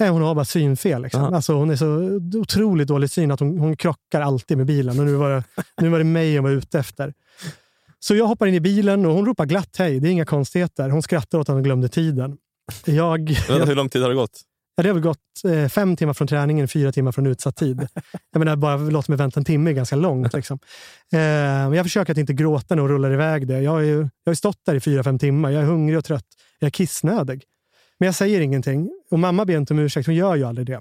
[0.00, 1.02] Nej, hon har bara synfel.
[1.02, 1.34] Liksom.
[1.34, 4.98] Alltså, hon är så otroligt dålig syn att hon, hon krockar alltid med bilen.
[4.98, 5.42] Och nu, var det,
[5.80, 7.14] nu var det mig hon var ute efter.
[8.06, 10.00] Så jag hoppar in i bilen och hon ropar glatt hej.
[10.00, 10.90] Det är inga konstigheter.
[10.90, 12.36] Hon skrattar åt att hon glömde tiden.
[12.84, 14.40] Jag, Vänta, hur lång tid har det gått?
[14.76, 17.88] Ja, det har väl gått eh, fem timmar från träningen, fyra timmar från utsatt tid.
[18.32, 20.32] Jag menar, bara låt mig vänta en timme är ganska långt.
[20.34, 20.58] Liksom.
[21.12, 23.60] Eh, jag försöker att inte gråta när hon rullar iväg det.
[23.60, 25.50] Jag har ju jag har stått där i fyra, fem timmar.
[25.50, 26.26] Jag är hungrig och trött.
[26.58, 27.44] Jag är kissnödig.
[27.98, 28.90] Men jag säger ingenting.
[29.10, 30.06] Och mamma ber inte om ursäkt.
[30.06, 30.80] Hon gör ju aldrig det.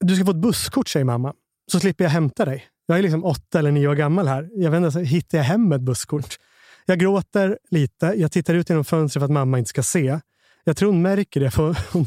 [0.00, 1.34] Du ska få ett busskort, säger mamma.
[1.72, 2.64] Så slipper jag hämta dig.
[2.86, 4.48] Jag är liksom åtta eller nio år gammal här.
[4.52, 6.38] Jag vet inte, hittar jag hem ett busskort?
[6.86, 8.06] Jag gråter lite.
[8.06, 10.20] Jag tittar ut genom fönstret för att mamma inte ska se.
[10.64, 11.50] Jag tror hon märker det.
[11.50, 12.06] För hon,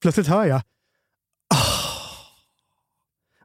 [0.00, 0.62] plötsligt hör jag
[1.54, 1.86] ah!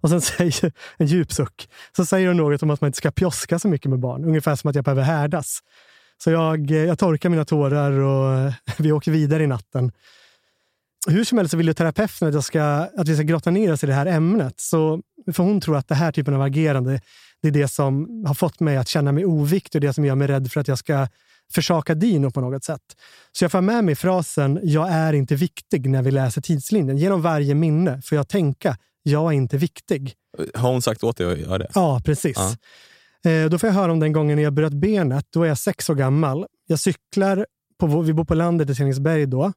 [0.01, 1.69] och sen säger en djup suck.
[1.95, 4.25] Så säger hon något om att man inte ska pjoska så mycket med barn.
[4.25, 5.59] Ungefär som att jag behöver härdas.
[6.23, 9.91] Så jag, eh, jag torkar mina tårar och eh, vi åker vidare i natten.
[11.07, 12.63] Hur som helst så vill ju terapeuten att, jag ska,
[12.97, 14.59] att vi ska grotta ner oss i det här ämnet.
[14.59, 15.01] Så,
[15.33, 17.01] för hon tror att det här typen av agerande
[17.41, 20.15] det är det som har fått mig att känna mig oviktig och det som gör
[20.15, 21.07] mig rädd för att jag ska
[21.53, 22.81] försaka Dino på något sätt.
[23.31, 26.97] Så jag får med mig frasen “jag är inte viktig” när vi läser tidslinjen.
[26.97, 30.13] Genom varje minne får jag tänka “jag är inte viktig”.
[30.53, 31.67] Har hon sagt åt dig att göra det?
[31.73, 32.37] Ja, precis.
[33.21, 33.29] Ja.
[33.31, 35.25] Eh, Då får jag höra om den gången jag bröt benet.
[35.29, 36.45] Då är jag sex år gammal.
[36.67, 37.45] Jag cyklar,
[37.79, 39.53] på, vi bor på landet i Stenungsberg då.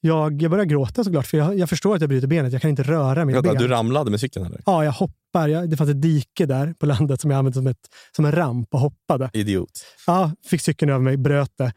[0.00, 2.52] Jag, jag börjar gråta såklart, för jag, jag förstår att jag bryter benet.
[2.52, 3.62] Jag kan inte röra mina Vänta, ben.
[3.62, 4.62] du ramlade med cykeln eller?
[4.66, 5.48] Ja, jag hoppar.
[5.48, 8.32] Jag, det fanns ett dike där på landet som jag använde som, ett, som en
[8.32, 9.30] ramp och hoppade.
[9.32, 9.70] Idiot.
[10.06, 11.72] Ja, fick cykeln över mig, bröt det.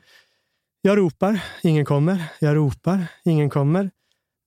[0.82, 2.24] Jag ropar, ingen kommer.
[2.40, 3.92] Jag ropar, ingen kommer.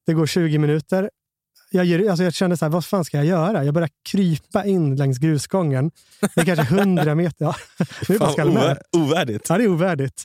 [0.07, 1.11] Det går 20 minuter.
[1.71, 3.65] Jag, ger, alltså jag kände så här, vad fan ska jag göra?
[3.65, 5.91] Jag börjar krypa in längs grusgången.
[6.35, 7.45] Det är kanske 100 meter.
[7.45, 7.55] Ja,
[8.09, 9.49] nu är Fan, ovär, ovärdigt.
[9.49, 10.25] Ja, det är ovärdigt.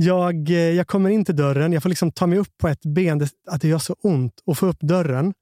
[0.00, 1.72] Jag, eh, jag kommer in till dörren.
[1.72, 3.18] Jag får liksom ta mig upp på ett ben.
[3.18, 5.34] Det, att det gör så ont att få upp dörren.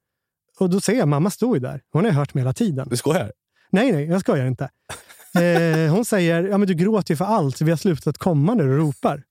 [0.59, 1.81] Och då ser jag mamma ju där.
[1.91, 2.87] Hon har hört mig hela tiden.
[2.89, 3.31] Du skojar?
[3.69, 4.69] Nej, nej, jag skojar inte.
[5.35, 8.63] Eh, hon säger, ja men du gråter ju för allt, vi har slutat komma när
[8.63, 9.23] du ropar.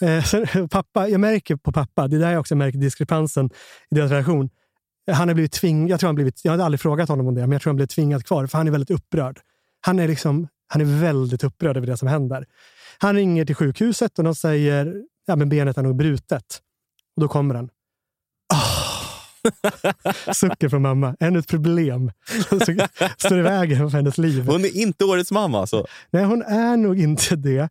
[0.00, 3.50] Eh, sen, pappa, jag märker på pappa, det är där jag också märker diskrepansen
[3.90, 4.50] i deras relation.
[5.10, 7.40] Han har blivit tvingad, jag tror han blivit, jag hade aldrig frågat honom om det,
[7.40, 9.40] men jag tror han blev tvingad kvar, för han är väldigt upprörd.
[9.80, 12.46] Han är, liksom, han är väldigt upprörd över det som händer.
[12.98, 16.60] Han ringer till sjukhuset och de säger, ja men benet är nog brutet.
[17.16, 17.70] Och då kommer den.
[18.54, 18.88] Oh.
[20.32, 21.16] Sucken från mamma.
[21.20, 22.12] Ännu ett problem.
[22.50, 22.60] Så
[23.16, 24.46] står i vägen för hennes liv.
[24.46, 25.60] Hon är inte årets mamma.
[25.60, 25.80] alltså.
[25.80, 25.86] Så.
[26.10, 27.68] Nej, hon är nog inte det.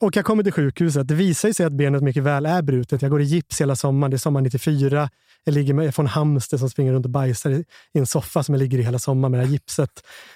[0.00, 1.08] Och jag kommer till sjukhuset.
[1.08, 3.02] Det visar sig att benet mycket väl är brutet.
[3.02, 4.10] Jag går i gips hela sommaren.
[4.10, 5.10] Det är sommar 94.
[5.44, 8.06] Jag, ligger med, jag får en hamster som springer runt och bajsar i, i en
[8.06, 9.90] soffa som jag ligger i hela sommaren med det här gipset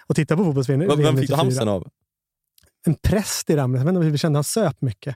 [0.07, 0.81] och tittar på fotbolls-VM.
[0.81, 1.37] Vem fick du 94.
[1.37, 1.89] hamsten av?
[2.87, 3.79] En präst i Ramnäs.
[3.81, 4.37] Jag vet inte vi kände.
[4.37, 5.15] Han söp mycket.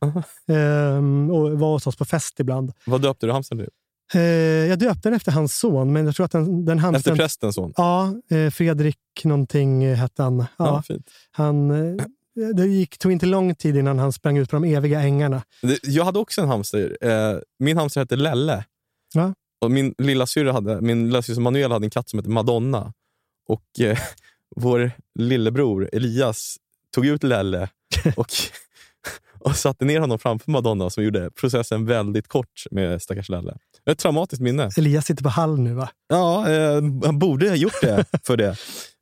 [0.49, 2.73] Ehm, och var hos oss på fest ibland.
[2.85, 3.69] Vad döpte du hamsten till?
[4.15, 7.17] Eh, jag döpte den efter hans son, men jag tror att den, den Efter hamstern...
[7.17, 7.73] prästens son?
[7.77, 10.39] Ja, eh, Fredrik någonting eh, hette han.
[10.39, 11.11] Ja, Ja, fint.
[11.31, 12.05] han eh,
[12.55, 15.43] det gick, tog inte lång tid innan han sprang ut på de eviga ängarna.
[15.83, 16.97] Jag hade också en hamster.
[17.01, 18.65] Eh, Min hamster hette Lelle.
[19.15, 19.35] Ja.
[19.61, 22.93] Och min lilla syrra hade, min lillasyster Manuel hade en katt som hette Madonna.
[23.49, 23.99] Och eh,
[24.57, 26.57] vår lillebror Elias
[26.99, 27.69] tog ut Lelle
[28.17, 28.27] och,
[29.41, 33.57] och satte ner honom framför Madonna som gjorde processen väldigt kort med stackars Lelle.
[33.91, 34.71] Ett traumatiskt minne.
[34.79, 35.89] Elias sitter på Hall nu va?
[36.09, 38.49] Ja, eh, han borde ha gjort det för det.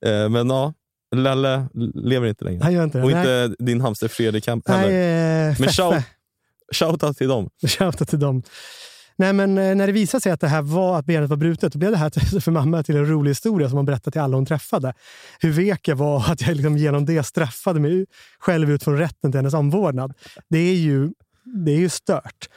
[0.06, 0.72] Eh, men ja,
[1.16, 2.62] Lelle lever inte längre.
[2.62, 3.04] Han gör inte det.
[3.04, 3.44] Och Nej.
[3.44, 5.48] inte din hamster Fredrik hem- Nej, heller.
[5.50, 6.04] eh, Men shout,
[6.74, 7.48] shoutout till dem.
[7.66, 8.42] Shoutout till dem.
[9.18, 11.72] Nej, men eh, när det visade sig att det här var att benet var brutet,
[11.72, 14.36] då blev det här för mamma till en rolig historia som hon berättade till alla
[14.36, 14.94] hon träffade.
[15.40, 18.06] Hur vek jag var och att jag liksom genom det straffade mig
[18.38, 20.14] själv ut från rätten till hennes omvårdnad.
[20.48, 21.10] Det är ju,
[21.44, 22.48] det är ju stört.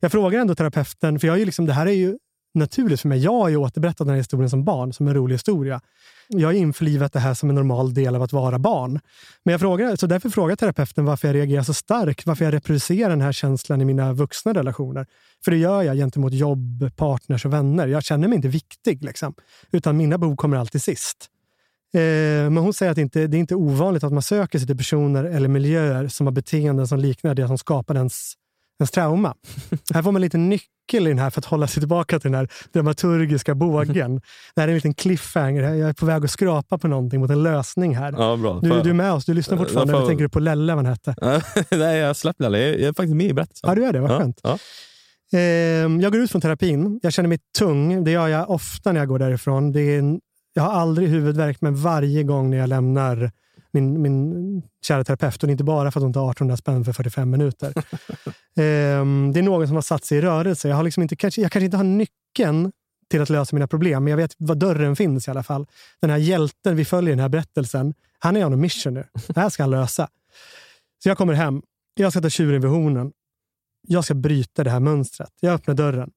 [0.00, 2.18] Jag frågar ändå terapeuten, för jag är ju liksom, det här är ju
[2.58, 3.18] naturligt för mig.
[3.18, 5.80] Jag har ju återberättat den här historien som barn, som en rolig historia.
[6.28, 9.00] Jag har införlivat det här som en normal del av att vara barn.
[9.42, 13.10] Men jag frågar, så därför frågar terapeuten varför jag reagerar så starkt, varför jag reproducerar
[13.10, 15.06] den här känslan i mina vuxna relationer.
[15.44, 17.86] För det gör jag gentemot jobb, partners och vänner.
[17.86, 19.34] Jag känner mig inte viktig, liksom.
[19.70, 21.30] utan mina behov kommer alltid sist.
[21.94, 22.00] Eh,
[22.50, 24.76] men hon säger att det inte det är inte ovanligt att man söker sig till
[24.76, 28.32] personer eller miljöer som har beteenden som liknar det som skapar ens,
[28.80, 29.34] ens trauma.
[29.94, 32.38] här får man lite nyckel i den här för att hålla sig tillbaka till den
[32.38, 34.20] här dramaturgiska bågen.
[34.54, 35.62] Det här är en liten cliffhanger.
[35.74, 38.14] Jag är på väg att skrapa på någonting mot en lösning här.
[38.18, 38.60] Ja, bra.
[38.62, 39.96] Du, du är med oss, du lyssnar Ja, fortfarande.
[39.96, 41.14] Eller tänker du på Lelle, vad han hette?
[41.76, 42.58] Nej, jag släppte Lelle.
[42.58, 43.68] Jag är faktiskt med i berättelsen.
[43.68, 44.00] Ja, du är det.
[44.00, 44.40] Vad Ja, skönt.
[44.42, 44.58] ja.
[45.38, 47.00] Ehm, jag går ut från terapin.
[47.02, 48.04] Jag känner mig tung.
[48.04, 49.72] Det gör jag ofta när jag går därifrån.
[49.72, 50.20] Det är en,
[50.54, 53.30] jag har aldrig huvudvärk, men varje gång när jag lämnar
[53.70, 55.42] min, min kära terapeut.
[55.42, 57.72] Och inte bara för att hon tar 1800 spänn för 45 minuter.
[58.56, 60.68] Ehm, det är någon som har satt sig i rörelse.
[60.68, 62.72] Jag, har liksom inte, kanske, jag kanske inte har nyckeln
[63.10, 64.04] till att lösa mina problem.
[64.04, 65.66] Men jag vet var dörren finns i alla fall.
[66.00, 69.04] Den här hjälten vi följer i den här berättelsen, han är on a mission nu.
[69.26, 70.08] Det här ska han lösa.
[71.02, 71.62] Så jag kommer hem.
[71.94, 73.12] Jag ska ta tjuren vid hornen.
[73.88, 75.32] Jag ska bryta det här mönstret.
[75.40, 76.10] Jag öppnar dörren.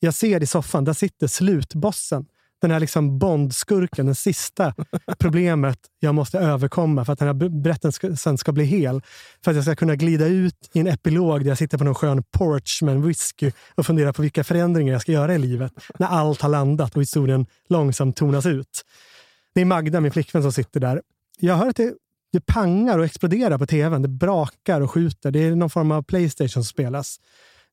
[0.00, 2.26] Jag ser i soffan, där sitter slutbossen.
[2.60, 4.74] Den här liksom Bond-skurken, det sista
[5.18, 9.02] problemet jag måste överkomma för att den här berättelsen ska bli hel.
[9.44, 11.94] För att jag ska kunna glida ut i en epilog där jag sitter på någon
[11.94, 15.72] skön porch med en whisky och funderar på vilka förändringar jag ska göra i livet
[15.98, 18.84] när allt har landat och historien långsamt tonas ut.
[19.54, 21.02] Det är Magda, min flickvän, som sitter där.
[21.38, 21.94] Jag hör att det,
[22.32, 24.02] det pangar och exploderar på tvn.
[24.02, 25.30] Det brakar och skjuter.
[25.30, 27.20] Det är någon form av Playstation som spelas.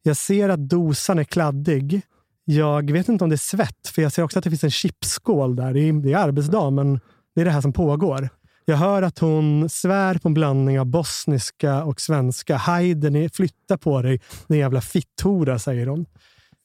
[0.03, 2.01] Jag ser att dosan är kladdig
[2.45, 4.71] jag vet inte om det är svett, för jag ser också att det finns en
[4.71, 5.73] chipsskål där.
[5.73, 6.99] Det är, det är arbetsdag, men
[7.35, 8.29] det är det här som pågår.
[8.65, 12.57] Jag hör att hon svär på en blandning av bosniska och svenska.
[12.57, 16.05] Haiden, flytta på dig, din jävla fitthora, säger hon.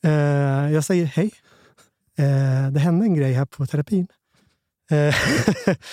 [0.04, 1.30] Eh, jag säger hej.
[2.18, 4.06] Eh, det hände en grej här på terapin.
[4.90, 5.14] Eh,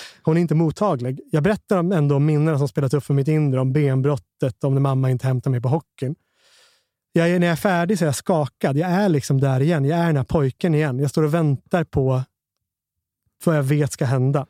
[0.22, 1.20] hon är inte mottaglig.
[1.30, 4.80] Jag berättar ändå om minnena som spelat upp för mitt inre, om benbrottet, om när
[4.80, 6.14] mamma inte hämtade mig på hockeyn
[7.12, 8.76] jag är, när jag är färdig så är jag skakad.
[8.76, 9.84] Jag är liksom där igen.
[9.84, 10.98] Jag är den här pojken igen.
[10.98, 12.22] Jag står och väntar på
[13.44, 14.46] vad jag vet ska hända.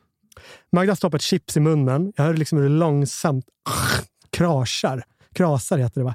[0.73, 2.13] Magda stoppar ett chips i munnen.
[2.17, 3.45] Jag hör liksom hur det långsamt
[4.31, 5.05] krasar.
[5.35, 6.15] Krasar heter det va?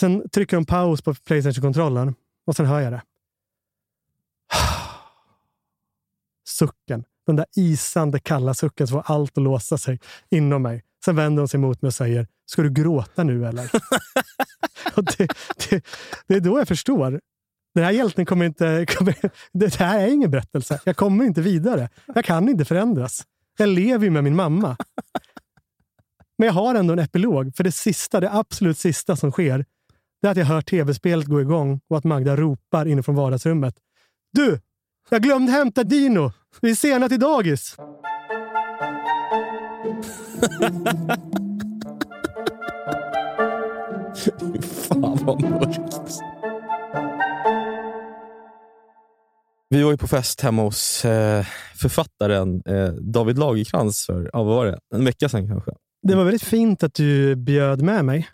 [0.00, 2.14] Sen trycker hon paus på Playstation-kontrollen
[2.46, 3.02] och sen hör jag det.
[6.48, 7.04] Sucken.
[7.26, 10.82] Den där isande kalla sucken som får allt att låsa sig inom mig.
[11.04, 13.70] Sen vänder hon sig mot mig och säger, ska du gråta nu eller?
[15.18, 15.28] det,
[15.70, 15.84] det,
[16.26, 17.20] det, är då jag förstår.
[17.74, 18.86] Den här hjälten kommer inte...
[18.88, 19.14] Kommer,
[19.52, 20.80] det här är ingen berättelse.
[20.84, 21.88] Jag kommer inte vidare.
[22.14, 23.24] Jag kan inte förändras.
[23.58, 24.76] Jag lever ju med min mamma.
[26.38, 27.56] Men jag har ändå en epilog.
[27.56, 29.64] För det sista, det absolut sista som sker,
[30.22, 33.74] det är att jag hör tv-spelet gå igång och att Magda ropar inifrån vardagsrummet.
[34.32, 34.60] Du!
[35.08, 36.32] Jag glömde hämta Dino!
[36.60, 37.76] Vi är sena till dagis!
[44.88, 46.18] Fan vad mörkt.
[49.68, 54.56] Vi var ju på fest hemma hos eh, författaren eh, David Lagerkrans för ja, vad
[54.56, 54.78] var det?
[54.94, 55.70] en vecka sedan kanske.
[56.02, 58.28] Det var väldigt fint att du bjöd med mig.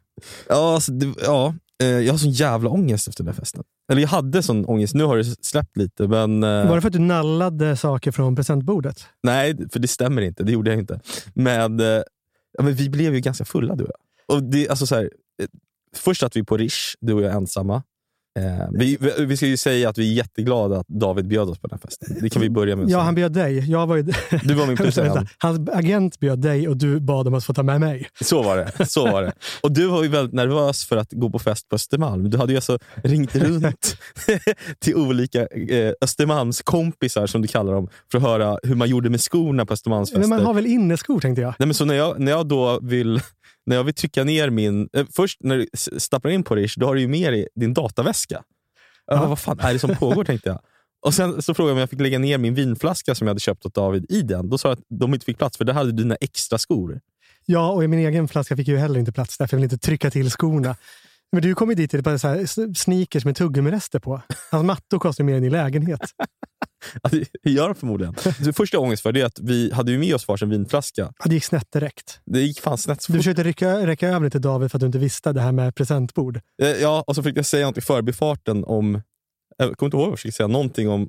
[0.48, 1.54] Ja, alltså, det, ja
[1.84, 3.62] jag har sån jävla ångest efter den där festen.
[3.90, 6.08] Eller jag hade sån ångest, nu har det släppt lite.
[6.08, 9.06] Men, eh, var det för att du nallade saker från presentbordet?
[9.22, 10.44] Nej, för det stämmer inte.
[10.44, 11.00] Det gjorde jag inte.
[11.34, 11.86] Men, eh,
[12.52, 14.36] ja, men vi blev ju ganska fulla du och jag.
[14.36, 15.10] Och det, alltså, så här,
[15.42, 15.46] eh,
[15.96, 17.82] först att vi på Rish, du och jag ensamma.
[18.38, 21.66] Eh, vi, vi ska ju säga att vi är jätteglada att David bjöd oss på
[21.66, 22.16] den här festen.
[22.20, 22.90] Det kan vi börja med.
[22.90, 23.70] Ja, han bjöd dig.
[23.70, 24.02] Jag var ju...
[24.42, 25.30] Du var min producent.
[25.38, 28.08] Hans agent bjöd dig och du bad om att få ta med mig.
[28.20, 28.86] Så var det.
[28.86, 29.32] Så var det.
[29.60, 32.30] Och du var ju väldigt nervös för att gå på fest på Östermalm.
[32.30, 33.96] Du hade ju alltså ringt runt
[34.78, 39.20] till olika eh, Östermalmskompisar, som du kallar dem, för att höra hur man gjorde med
[39.20, 40.20] skorna på Östermalmsfester.
[40.20, 41.54] Men man har väl inneskor, tänkte jag.
[41.58, 43.20] Nej, men så när jag, när jag då vill
[43.68, 44.88] när jag vill trycka ner min...
[44.92, 45.66] Eh, först när du
[45.98, 48.42] stapplar in på Rish, då har du ju med dig din dataväska.
[49.06, 49.26] Ja.
[49.26, 50.60] vad fan är det som pågår, tänkte jag.
[51.06, 53.40] Och Sen så frågade jag om jag fick lägga ner min vinflaska som jag hade
[53.40, 54.48] köpt åt David i den.
[54.48, 57.00] Då sa jag att de inte fick plats, för där hade du dina extra skor.
[57.46, 59.86] Ja, och i min egen flaska fick ju heller inte plats, därför jag ville inte
[59.86, 60.76] trycka till skorna.
[61.32, 64.22] Men du kom ju dit så här sneakers med tuggumirester på.
[64.50, 66.00] Hans mattor kostar mer än din lägenhet.
[67.42, 68.14] det gör de förmodligen.
[68.44, 71.12] Det första ångest för det är att vi hade ju med oss varsin vinflaska.
[71.18, 72.20] Ja, det gick snett direkt.
[72.26, 73.04] Det gick fan snett.
[73.08, 75.74] Du försökte räcka, räcka över till David för att du inte visste det här med
[75.74, 76.40] presentbord.
[76.62, 79.02] Eh, ja, och så fick jag säga något i förbifarten om...
[79.56, 80.46] Jag kommer inte ihåg vad jag fick säga.
[80.46, 81.08] Någonting om...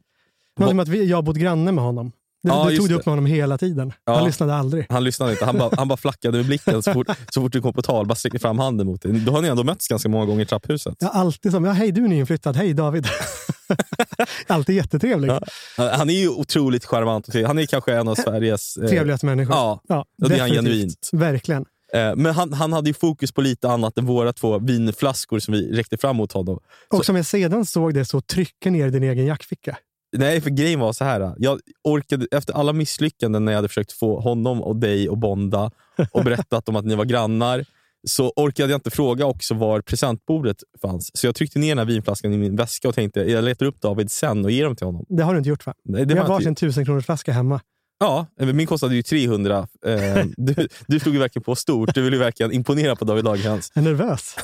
[0.59, 2.11] Någonting om att vi, jag bodde granne med honom.
[2.43, 3.93] Du, ja, du tog det upp med honom hela tiden.
[4.05, 4.15] Ja.
[4.15, 4.85] Han lyssnade aldrig.
[4.89, 5.45] Han lyssnade inte.
[5.45, 8.05] Han bara, han bara flackade med blicken så fort, så fort du kom på tal.
[8.05, 9.11] Bara sträckte fram handen mot dig.
[9.11, 10.95] Då har ni ändå mötts ganska många gånger i trapphuset.
[10.99, 11.65] Ja, alltid som.
[11.65, 12.55] Ja, hej, du är nyinflyttad.
[12.55, 13.07] Hej David.
[14.47, 15.29] alltid jättetrevlig.
[15.29, 15.41] Ja.
[15.77, 17.33] Han är ju otroligt charmant.
[17.45, 18.77] Han är kanske en av Sveriges...
[18.77, 19.55] Eh, Trevligaste människor.
[19.55, 21.09] Ja, ja och det är han genuint.
[21.11, 21.65] Verkligen.
[21.93, 25.53] Eh, men han, han hade ju fokus på lite annat än våra två vinflaskor som
[25.53, 26.59] vi räckte fram mot honom.
[26.89, 29.77] Och så, som jag sedan såg det så trycker ner din egen jackficka.
[30.17, 31.35] Nej, för grejen var så här.
[31.37, 35.71] Jag orkade, efter alla misslyckanden när jag hade försökt få honom och dig att bonda
[36.11, 37.65] och berättat om att ni var grannar,
[38.07, 41.11] så orkade jag inte fråga också var presentbordet fanns.
[41.13, 43.81] Så jag tryckte ner den här vinflaskan i min väska och tänkte jag letar upp
[43.81, 45.05] David sen och ger dem till honom.
[45.09, 45.73] Det har du inte gjort va?
[45.83, 47.61] Nej, det Vi har varsin tusen kronors flaska hemma.
[47.99, 49.67] Ja, min kostade ju 300.
[49.85, 51.95] Eh, du, du slog ju verkligen på stort.
[51.95, 53.71] Du ville ju verkligen imponera på David Lagercrantz.
[53.75, 54.35] Jag är nervös.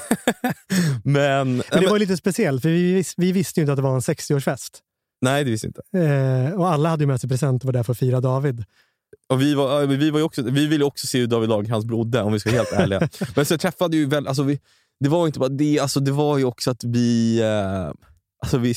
[1.03, 3.93] men, men det var lite speciellt, för vi, vi visste ju inte att det var
[3.93, 4.81] en 60-årsfest.
[5.21, 5.81] Nej, det visste inte.
[5.97, 8.63] Eh, och alla hade ju med sig present och var där för att fira David.
[9.29, 12.33] Och vi, var, vi, var också, vi ville också se hur David Lagercrantz brodde, om
[12.33, 13.09] vi ska vara helt ärliga.
[13.35, 14.59] Men så träffade ju väl, alltså vi,
[14.99, 17.39] det var inte bara det, alltså det var ju också att vi...
[17.41, 17.93] Eh,
[18.43, 18.73] alltså vi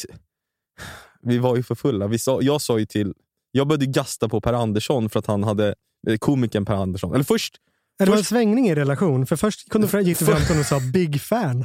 [1.22, 2.06] vi var ju för fulla.
[2.06, 3.14] Vi sa, jag sa ju till...
[3.52, 5.74] Jag började gasta på Per Andersson för att han hade...
[6.08, 7.14] eh, Komikern Per Andersson.
[7.14, 7.56] Eller först...
[7.98, 9.26] Det var en svängning i relation.
[9.26, 11.64] För först kunde du gick du fram till honom och sa “big fan”.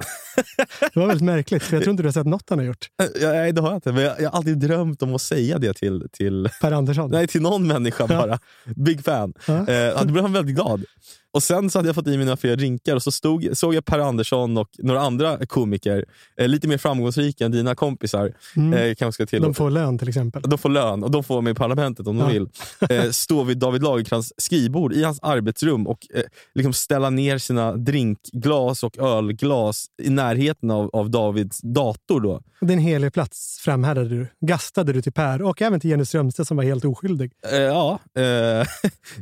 [0.94, 2.90] Det var väldigt märkligt, för jag tror inte du har sett något han har gjort.
[2.98, 3.92] Ja, Nej, det har jag inte.
[3.92, 7.12] Men jag, jag har alltid drömt om att säga det till, till, Per Andersson.
[7.12, 8.40] nej, till någon människa bara.
[8.76, 9.34] Big fan.
[9.46, 9.68] Ja.
[9.68, 10.86] Eh, då blev han väldigt glad.
[11.34, 13.74] Och Sen så hade jag fått i mig några fler drinkar och så stod, såg
[13.76, 16.06] jag Per Andersson och några andra komiker,
[16.38, 18.34] eh, lite mer framgångsrika än dina kompisar.
[18.56, 18.74] Mm.
[18.74, 20.42] Eh, kanske till De får lön till exempel.
[20.46, 22.28] de får lön och de får med i parlamentet om de Ja.
[22.34, 22.48] vill.
[22.90, 26.22] Eh, stå vid David Lagercrantz skrivbord i hans arbetsrum och eh,
[26.56, 32.22] liksom ställa ner sina drinkglas och ölglas i närheten av, av Davids dator.
[32.22, 32.42] Då.
[32.62, 34.28] Din helig plats framhärdade du.
[34.46, 37.32] Gastade du till Per och även till Jenny Strömstedt som var helt oskyldig.
[37.52, 38.24] Eh, ja, eh,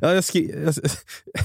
[0.01, 0.74] ja, jag, skri-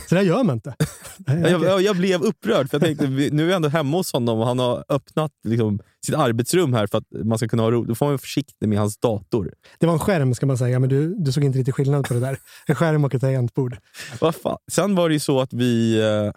[0.08, 0.74] Så där gör man inte.
[1.26, 4.38] jag, jag, jag blev upprörd för jag tänkte nu är jag ändå hemma hos honom
[4.38, 7.88] och han har öppnat liksom, sitt arbetsrum här för att man ska kunna ha roligt.
[7.88, 9.52] Då får man vara försiktig med hans dator.
[9.78, 12.14] Det var en skärm ska man säga, men du, du såg inte riktigt skillnad på
[12.14, 12.38] det där.
[12.66, 13.76] En skärm och ett tangentbord.
[14.72, 16.00] Sen var det ju så att vi...
[16.00, 16.32] Eh,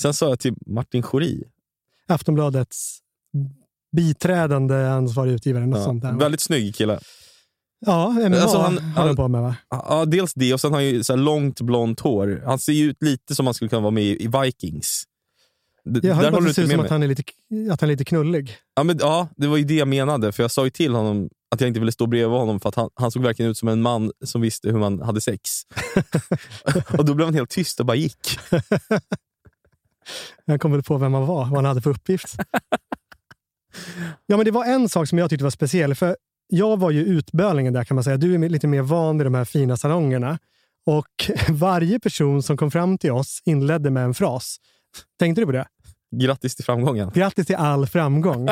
[0.00, 1.44] sen sa jag till Martin Schori,
[2.08, 2.98] Aftonbladets
[3.96, 5.66] biträdande ansvarig utgivare.
[5.66, 6.12] Något ja, sånt där.
[6.12, 7.00] väldigt snygg kille.
[7.86, 9.56] Ja, MMA Alltså, han- han, på med va?
[9.70, 12.42] Ja, dels det och sen har han ju så långt blont hår.
[12.46, 15.04] Han ser ju ut lite som han skulle kunna vara med i Vikings.
[15.84, 17.22] D- Jag på håller att det ser ut som att han, är lite,
[17.72, 18.56] att han är lite knullig.
[18.76, 20.32] Ja, men, ja, det var ju det jag menade.
[20.32, 22.74] För Jag sa ju till honom att jag inte ville stå bredvid honom för att
[22.74, 25.50] han, han såg verkligen ut som en man som visste hur man hade sex.
[26.98, 28.38] och Då blev han helt tyst och bara gick.
[30.44, 32.34] Jag kom väl på vem han var, vad han hade för uppgift.
[34.26, 35.94] ja, men det var en sak som jag tyckte var speciell.
[35.94, 36.16] För
[36.48, 38.16] jag var ju utbölingen där kan man säga.
[38.16, 40.38] Du är lite mer van vid de här fina salongerna.
[40.86, 44.56] Och varje person som kom fram till oss inledde med en fras.
[45.18, 45.66] Tänkte du på det?
[46.16, 47.10] Grattis till framgången.
[47.14, 48.48] Grattis till all framgång.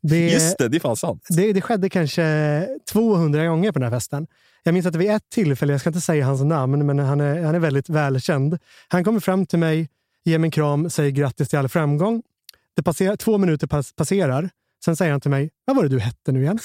[0.00, 1.26] Det, Just det, det är fan sant.
[1.28, 4.26] det, det skedde kanske 200 gånger på den här festen.
[4.62, 7.20] Jag minns att det vid ett tillfälle, jag ska inte säga hans namn, men han
[7.20, 8.58] är, han är väldigt välkänd.
[8.88, 9.88] Han kommer fram till mig,
[10.24, 12.22] ger mig en kram, säger grattis till all framgång.
[12.76, 14.50] Det passerar, två minuter pass, passerar.
[14.86, 16.58] Sen säger han till mig, vad var det du hette nu igen?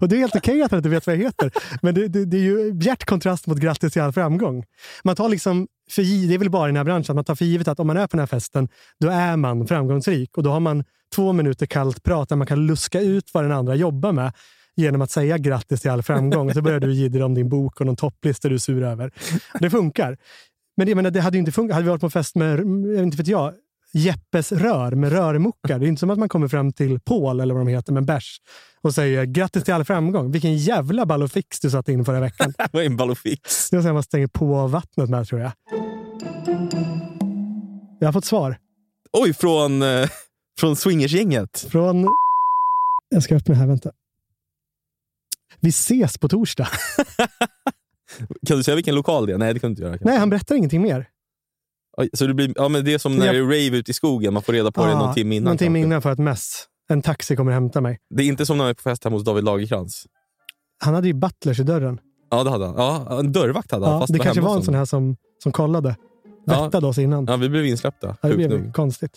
[0.00, 1.50] Och Det är helt okej att han inte vet vad jag heter.
[1.82, 4.64] Men det, det, det är ju bjärt kontrast mot grattis till all framgång.
[5.04, 7.34] Man tar liksom för det är väl bara i den här branschen, att man tar
[7.34, 8.68] för givet att om man är på den här festen,
[9.00, 10.36] då är man framgångsrik.
[10.36, 13.52] Och då har man två minuter kallt prat där man kan luska ut vad den
[13.52, 14.32] andra jobbar med
[14.76, 16.54] genom att säga grattis till all framgång.
[16.54, 19.12] Så börjar du jiddra om din bok och någon topplista du är sur över.
[19.58, 20.18] Det funkar.
[20.76, 21.74] Men det, menar, det hade ju inte funkat.
[21.74, 23.54] Hade vi varit på fest med, jag vet inte vet jag,
[23.92, 25.78] Jeppes rör med rörmokar.
[25.78, 28.00] Det är inte som att man kommer fram till Paul eller vad de heter med
[28.00, 28.40] en bärs
[28.82, 30.30] och säger grattis till all framgång.
[30.32, 32.52] Vilken jävla ball och fix du satte in förra veckan.
[32.58, 33.70] Det var en ballofix.
[33.70, 35.52] Det är så man stänger på vattnet med tror jag.
[37.98, 38.58] Jag har fått svar
[39.12, 40.08] Oj, från, eh,
[40.60, 41.66] från swingersgänget.
[41.70, 42.08] från...
[43.08, 43.90] Jag ska öppna här, vänta.
[45.60, 46.68] Vi ses på torsdag.
[48.46, 49.38] Kan du säga vilken lokal det är?
[49.38, 49.98] Nej, det kan du inte göra.
[50.00, 51.06] Nej, han berättar ingenting mer.
[52.12, 54.34] Så det, blir, ja, men det är som när det är rave ute i skogen,
[54.34, 55.44] man får reda på det någon timme innan.
[55.44, 55.86] Någon timme kanske.
[55.86, 56.64] innan för ett mess.
[56.88, 57.98] En taxi kommer hämta mig.
[58.14, 60.04] Det är inte som när man är på fest hemma hos David Lagerkrantz.
[60.82, 62.00] Han hade ju butlers i dörren.
[62.30, 62.74] Ja, det hade han.
[62.76, 63.94] Ja, en dörrvakt hade han.
[63.94, 64.80] Ja, fast det var kanske hemma var en hos sån honom.
[64.80, 65.96] här som, som kollade.
[66.44, 66.64] Ja.
[66.64, 67.26] Vättade oss innan.
[67.28, 68.06] Ja, vi blev insläppta.
[68.06, 68.74] Ja, det sjukt blev nog.
[68.74, 69.12] konstigt.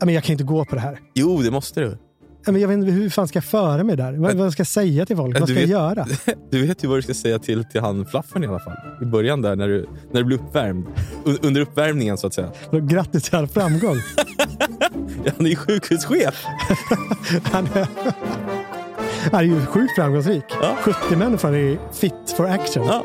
[0.00, 0.98] Ja, men jag kan inte gå på det här.
[1.14, 1.98] Jo, det måste du.
[2.46, 4.12] Men jag vet inte, hur fan ska jag föra mig där?
[4.12, 5.40] Vad, vad ska jag säga till folk?
[5.40, 6.06] Vad ska jag vet- göra?
[6.50, 8.76] Du vet ju vad du ska säga till, till han flaffen i alla fall.
[9.02, 10.86] I början där när du, när du blir uppvärmd.
[11.24, 12.50] Un, under uppvärmningen så att säga.
[12.72, 13.96] Grattis till all framgång.
[15.36, 16.44] Han är ju sjukhuschef.
[17.52, 17.86] Han är,
[19.32, 20.44] han är ju sjukt framgångsrik.
[20.62, 20.76] Ja.
[20.82, 22.86] 70 människor är fit for action.
[22.86, 23.04] Ja.